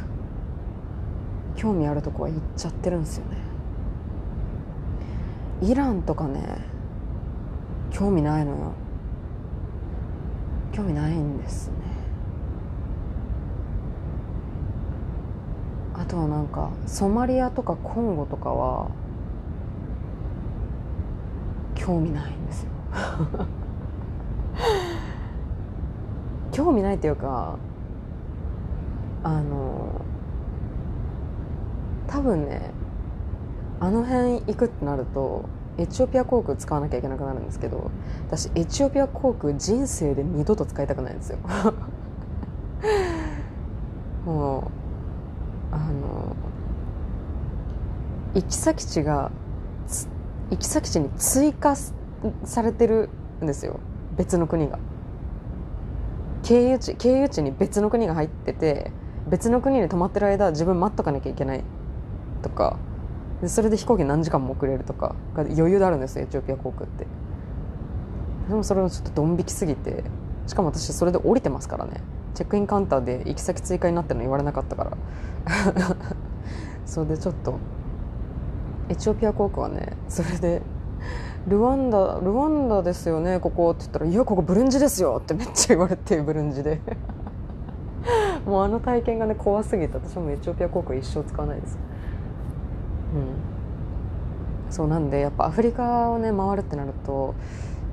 [1.57, 3.37] 興味あるとこは行っちゃってるんですよね。
[5.61, 6.57] イランとかね
[7.91, 8.73] 興味ないのよ。
[10.73, 11.92] 興味ないんですね。
[16.13, 18.91] とはなんかソマリアとかコンゴとかは
[21.75, 22.71] 興味ないんですよ。
[26.53, 27.57] 興味ないっていうか
[29.25, 30.03] あの
[32.07, 32.73] 多分ね
[33.81, 35.47] あの辺行くってなると
[35.79, 37.91] エチオピア航空使わなきゃいけなくなるんですけど
[38.27, 41.39] 私エチオピア航空人生で二度と使いたくないんですよ
[44.27, 44.63] もう
[45.73, 46.37] あの
[48.35, 49.31] 行き先地が
[50.51, 53.09] 行き先地に追加されてる
[53.43, 53.81] んですよ。
[54.17, 54.79] 別の国が。
[56.43, 58.91] 経由地経由地に別の国が入ってて
[59.29, 61.63] 別の国に泊まってる間自分待っとかなきゃいけない
[62.43, 62.79] とか
[63.41, 67.07] でそれで飛行機何時間も遅れるとか余裕であるんですよエチオピア航空って。
[68.49, 70.05] でもそれもちょっとドン引きすぎて
[70.47, 72.03] しかも私それで降りてますからね。
[72.35, 74.97] チェックインカウンターで行き先追加になってるの言われなかったから。
[76.87, 77.59] それでちょっと
[78.93, 80.63] エチオピア航空はねそれで
[81.49, 86.81] ルワンダルワンダですよねここって言ったら「いやここブルンジですよ」ってめっちゃ言われてブルンジで。
[88.47, 91.79] もうあの体験がね怖すぎて私もエチオピア航空一生使わないです。
[93.15, 93.19] う
[94.69, 94.73] ん。
[94.73, 97.35] そうなんでやっぱアフリカをね回るってなると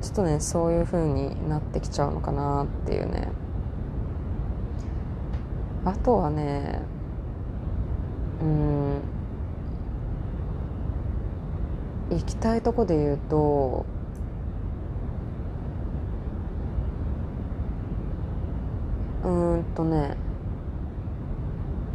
[0.01, 3.29] ちょっとねそういう風になってきちゃうのかなっていうね。
[5.85, 6.81] あとはね
[8.41, 9.18] うん。
[12.09, 13.85] 行きたいとこで言うと
[19.23, 20.17] うんとね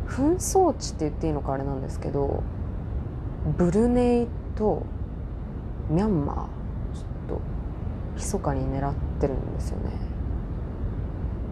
[0.06, 2.42] 紛争地って言っていいのかあれなんですけど
[3.58, 4.86] ブルネイと
[5.90, 6.36] ミャンマー
[6.96, 7.40] ちょっと
[8.16, 9.90] 密かに狙ってるんですよね。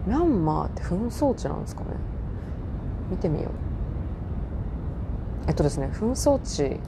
[0.07, 1.87] ミャンマーって紛争地なんですかね？
[3.11, 3.51] 見てみよう。
[5.47, 6.79] えっとですね紛争地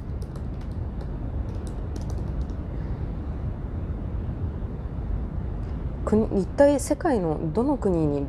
[6.06, 8.28] 国一体世界のどの国に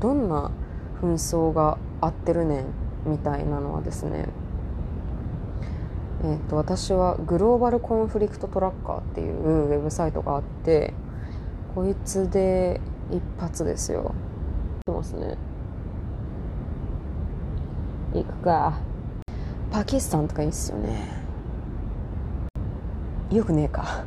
[0.00, 0.50] どんな
[1.02, 2.66] 紛争が合ってるねん
[3.04, 4.28] みたいなのはですね
[6.24, 10.94] えーと、私はグローバルコンフリクトトラッカーっていうウェブサイトがあって
[11.74, 14.14] こいつで一発ですよ。
[14.86, 15.36] てますね。
[18.14, 18.80] 行くか。
[19.70, 21.22] パキスタンとかいいっすよね。
[23.30, 24.04] よくねえか。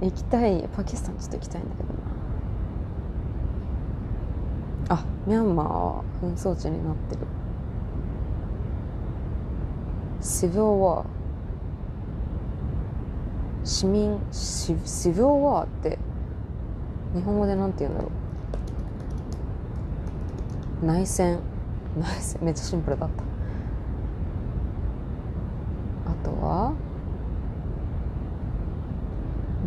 [0.00, 1.94] 行きたいパキスタンちょっと行きたいんだけどな。
[4.90, 7.22] あミャンマーは紛争地になってる。
[10.20, 11.06] シビルワー
[13.64, 15.98] 市民シシビルワーって
[17.14, 18.10] 日本語でなんて言うんだろ
[20.82, 20.86] う。
[20.86, 21.40] 内戦。
[21.98, 22.44] 内戦。
[22.44, 23.24] めっちゃシンプルだった。
[26.10, 26.72] あとは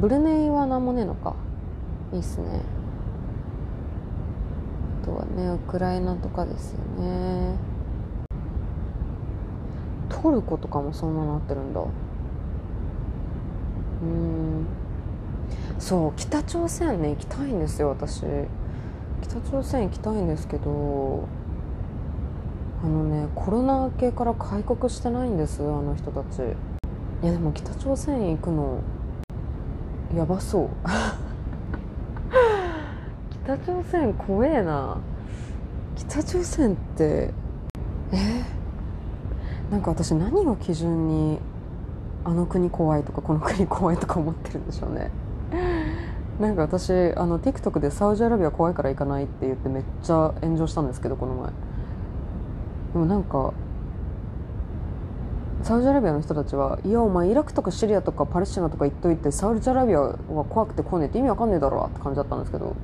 [0.01, 1.35] ブルネイは何もねえのか。
[2.11, 2.47] いいっすね。
[5.03, 7.55] あとはねウクライナとかですよね。
[10.09, 11.81] トルコとかもそんななってるんだ。
[14.01, 14.65] うん。
[15.77, 18.23] そう北朝鮮ね行きたいんですよ私。
[19.21, 21.27] 北朝鮮行きたいんですけど
[22.83, 26.39] あのねコロナ明けから開国してないんですあの人たち。
[27.21, 28.79] いやでも北朝鮮行くの
[30.15, 30.69] やばそう。
[33.43, 34.97] 北朝鮮怖えな。
[35.95, 37.33] 北朝鮮って
[38.11, 38.43] え？
[39.71, 41.39] なんか私何を基準に
[42.25, 45.11] あの国怖いとかこの国怖いとか思ってるんでしょうね。
[46.39, 51.51] なんか私あの TikTok でサウジアラビア怖いから行かないって言ってめっちゃ炎上したんですけどこの前。
[52.93, 53.53] でもなんか
[55.63, 62.75] サウジアラビアの人たちはいやお前イラクとかシリアとかパレスチナとか行っといてサウジアラビアは怖くて来ねえって意味わかんねえだろって感じだったんですけど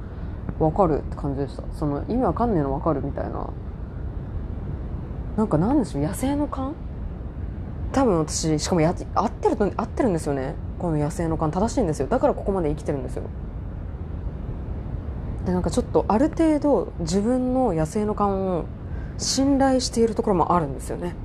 [0.60, 1.64] わかるって感じでした。
[1.74, 3.50] その意味わかんねえのわかるみたいな。
[5.36, 6.74] なんかなんでしょう野生の勘？
[7.92, 10.56] 多分私しかもや合ってると合ってるんですよね。
[10.80, 12.08] この野生の勘正しいんですよ。
[12.08, 13.24] だからここまで生きてるんですよ。
[15.46, 18.66] でなんかちょっとある程度自分の野生の勘を
[19.18, 21.16] 信頼しているところもあるんですよね。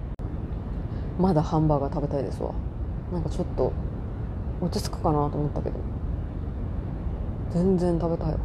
[1.19, 2.53] まだハンバーガー食べたいですわ。
[3.13, 3.73] なんかちょっと
[4.61, 5.77] 落ち着くかなと思ったけど。
[7.53, 8.39] 全然食べたいわ。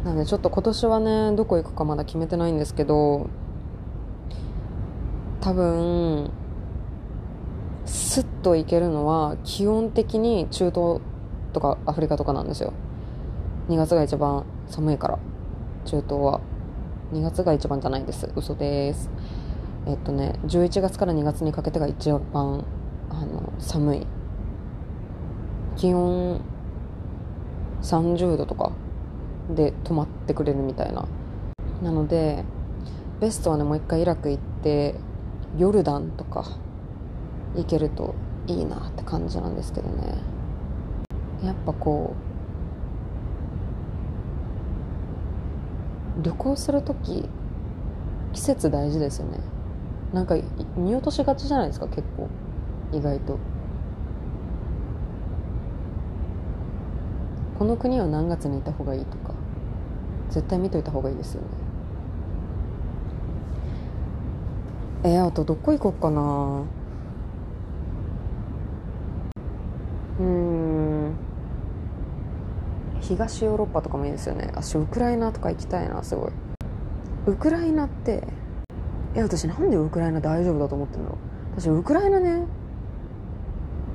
[0.04, 3.26] なんでちょっと今年はねどこ行くかまだ決めてないんですけど
[5.40, 6.30] 多分
[7.84, 11.00] スッと行けるのは基本的に中東
[11.52, 12.72] とかアフリカとかなんですよ。
[13.68, 15.18] 2月が一番寒いから。
[15.84, 16.40] 中東は。
[17.12, 18.30] 2月が一番じゃないです。
[18.34, 19.10] 嘘です。
[19.86, 22.64] えっとね11月から2月にかけてが一番
[23.10, 24.06] あの寒い。
[25.76, 26.40] 気温
[27.82, 28.70] 30度とか
[29.54, 31.06] で泊まってくれるみたいな。
[31.82, 32.44] なので
[33.20, 34.94] ベストはねもう一回イラク行って
[35.58, 36.44] ヨルダンとか
[37.56, 38.14] 行けると
[38.46, 40.18] いいなって感じなんですけどね。
[41.42, 42.14] やっぱこ
[46.20, 47.28] う旅行する時
[48.32, 49.40] 季節大事ですよね。
[50.14, 50.36] なんか
[50.76, 52.28] 見落としがちじゃないですか結構。
[52.92, 53.36] 意外と。
[57.58, 59.34] この国は何月にいた方がいいとか。
[60.30, 61.48] 絶対見といた方がいいですよね。
[65.02, 66.62] えー、あとどこ行こうかな。
[70.20, 71.14] うん。
[73.00, 74.48] 東ヨーロッパとかもいいですよね。
[74.54, 76.30] 私ウクライナとか行きたいなすごい。
[77.26, 78.22] ウクライナって
[79.14, 81.16] え私なんでウクライナ大丈夫だと思ってるの？
[81.56, 82.46] 私ウクライナね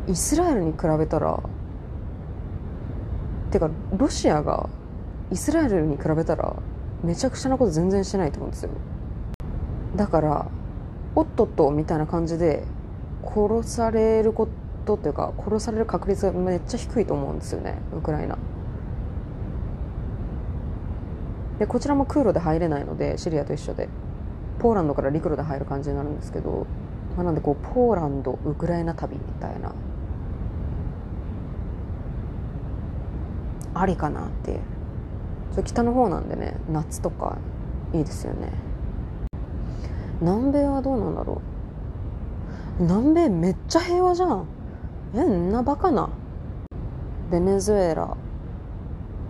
[0.07, 1.43] イスラエルに比べたら
[3.51, 4.69] てかロシアが
[5.31, 6.55] イスラエルに比べたら
[7.03, 8.71] めちゃくちゃなこと全然してないと思うんですよ。
[9.95, 10.47] だから
[11.15, 12.63] おっとっとみたいな感じで
[13.23, 14.47] 殺されるこ
[14.85, 18.37] とっていうか殺される確率がめっちゃ低いと思うんですよねウクライナ。
[21.59, 23.89] でこちらも空路で入れないのでシリアと一緒で。
[24.59, 26.67] ポーランドから陸路で入る感じになるんですけど、
[27.15, 29.73] まあ、なんでこうポーランドウクライナ旅みたいな
[33.73, 34.51] ありかなって。
[34.51, 34.59] いう
[35.51, 37.37] それ北の方なんでね夏とか
[37.93, 38.51] いいですよね。
[40.21, 41.41] 南米はどうなんだろ
[42.79, 42.83] う。
[42.83, 44.45] 南米めっちゃ平和じゃん。
[45.15, 46.09] えんなバカな。
[47.31, 48.15] ベネズエラ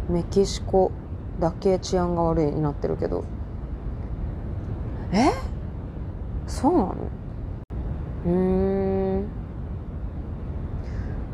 [0.09, 0.91] メキシコ
[1.39, 3.23] だけ治安が悪いになってるけど。
[5.11, 5.31] え？
[6.47, 6.95] そうなの？
[8.25, 9.25] うん。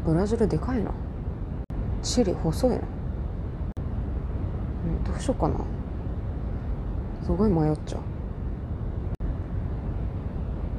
[0.06, 0.92] ブラジルでかいな。
[2.02, 2.76] チリ細いな。
[2.78, 2.80] う
[4.88, 5.56] んどうしようかな。
[7.24, 8.02] すごい迷っちゃう。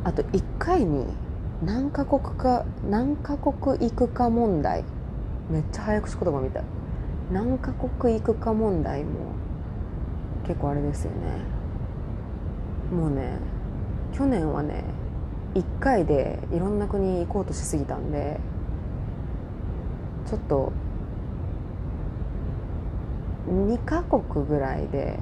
[0.04, 1.06] あと1回に
[1.64, 4.84] 何カ国か何カ国行くか問題。
[5.50, 6.64] めっちゃ早口言葉みたい。
[7.32, 9.10] 何カ国行くか問題も
[10.46, 11.55] 結構あれですよね。
[12.92, 13.38] もうね
[14.12, 14.84] 去年はね
[15.54, 18.38] 1回でいろんな国行こうとしすぎたんで
[20.26, 20.72] ちょっと
[23.48, 25.18] 2カ国ぐらいで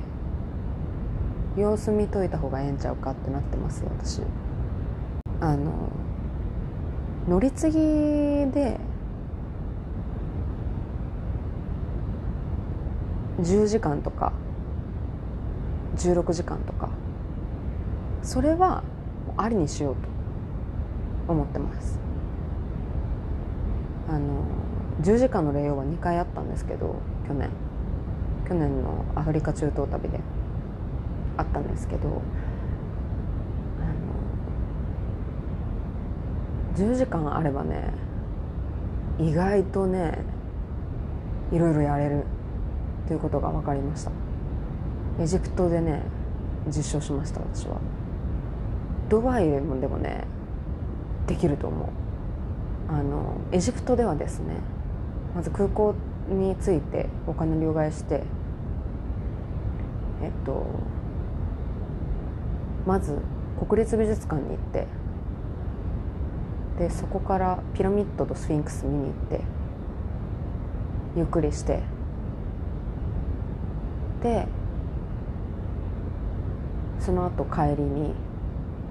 [1.57, 4.23] 様子見といた方がええんちゃうかってなってます私。
[5.41, 5.91] あの
[7.29, 7.77] 乗り継ぎ
[8.51, 8.79] で
[13.41, 14.33] 10時間とか
[15.97, 16.89] 16時間とか
[18.25, 18.83] それは
[19.37, 22.01] ありにしようと思ってます。
[24.09, 24.45] あの
[25.03, 26.97] 10時間の礼用は2回あったんですけど
[27.29, 27.51] 去年。
[28.49, 30.20] 去年のアフリカ中東旅で。
[31.37, 32.12] あったんですけどあ
[36.81, 37.91] の10時間あればね
[39.18, 40.18] 意外とね
[41.51, 42.25] いろいろやれる。
[43.09, 44.12] ということが分かりました。
[45.20, 46.03] エジプトでね
[46.68, 47.79] 実証しました私は。
[49.09, 50.24] ドバイでもでもね
[51.26, 51.88] できると思う。
[52.88, 54.57] あのエジプトではですね
[55.34, 55.94] まず空港
[56.28, 58.22] に着いてお金両替して
[60.22, 60.66] えっと
[62.86, 63.18] まず
[63.59, 64.86] 国立美術館に行って
[66.78, 69.40] でそこからピラミッドとスフィンクス見に行って
[71.16, 71.80] ゆっくりして
[74.22, 74.46] で
[77.00, 78.14] その後帰りに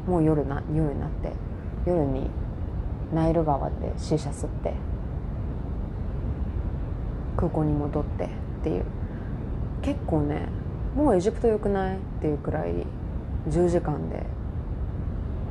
[0.07, 1.31] もう夜な夜になって
[1.85, 2.29] 夜に
[3.13, 4.73] ナイル川でシーシャ吸って
[7.37, 8.29] 空港に戻ってっ
[8.63, 8.85] ていう。
[9.81, 10.47] 結構ね
[10.95, 11.97] もうエジプトよくない？
[11.97, 12.85] っていうくらい
[13.49, 14.23] 10時間で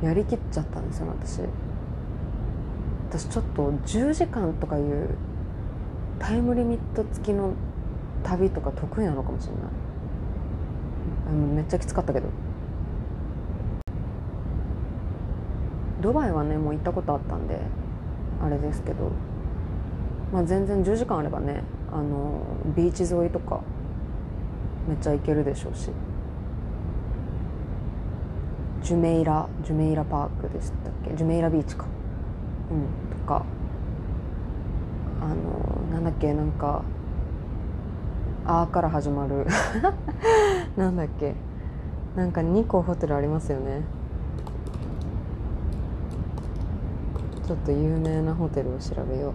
[0.01, 1.41] やりきっちゃったんですよ私。
[3.11, 5.09] 私ちょっと10時間とかいう
[6.17, 7.53] タイムリミット付きの
[8.23, 11.35] 旅とか得意なのかもしれない。
[11.55, 12.27] めっちゃきつかったけど。
[16.03, 17.59] ドバイはねもう行ったことあったんで
[18.43, 19.09] あれですけど、
[20.31, 22.41] まあ、全然10時間あればねあの
[22.75, 23.61] ビーチ沿いとか
[24.87, 25.89] めっちゃ行けるでしょうし。
[28.81, 31.15] ジュメイラジュメイラパークでしたっけ？
[31.15, 31.85] ジュメイラビーチか。
[32.69, 33.45] うんとか。
[35.21, 36.83] あのなんだっけなんか
[38.45, 39.47] 「あ」から始まる。
[40.75, 41.33] なんだっけ。
[42.17, 43.83] なんか2 個ホテルありますよね。
[47.45, 49.33] ちょっと有名なホテルを調べよう。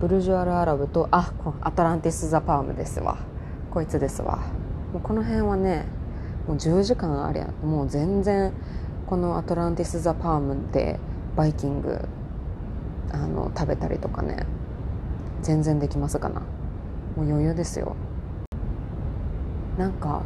[0.00, 3.18] ブルジュアルアラブとあアトランティス・ザ・パームですわ。
[3.70, 4.38] こいつですわ。
[4.92, 5.84] もうこの辺はね
[6.48, 8.54] もう10時間ありゃもう全然
[9.06, 10.98] このアトランティス・ザ・パームで
[11.36, 12.00] バイキング
[13.12, 14.46] あの食べたりとかね
[15.42, 16.40] 全然できますかな。
[17.16, 17.94] もう余裕ですよ。
[19.76, 20.22] なんか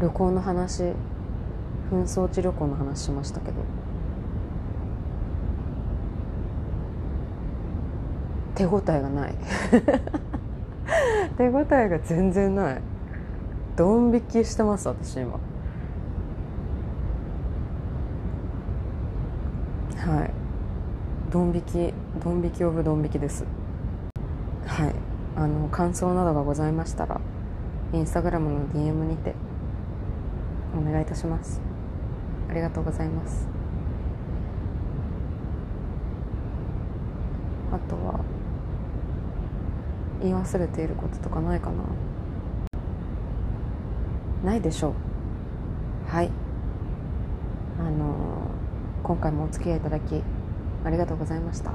[0.00, 0.94] 旅行の話
[1.90, 3.54] 紛争地旅行の話しましたけど。
[8.54, 9.34] 手応えがない。
[11.38, 12.82] 手応えが全然ない。
[13.76, 15.32] ドン引きしてます私今。
[15.32, 15.38] は
[20.24, 20.30] い。
[21.30, 23.44] ドン引きドン引きオブドン引きです。
[24.66, 24.94] はい。
[25.36, 27.20] あの感想などがございましたら
[27.92, 29.36] インスタグラムの DM にて
[30.76, 31.60] お願いいたします。
[32.48, 33.46] ありがとうございます。
[37.70, 38.20] あとは
[40.20, 41.70] 言い忘れていることとかないか
[44.42, 44.50] な？
[44.50, 44.94] ないでしょう。
[46.10, 46.30] はい。
[47.78, 50.22] あのー、今回もお付き合いいただき
[50.84, 51.72] ありがとうございました。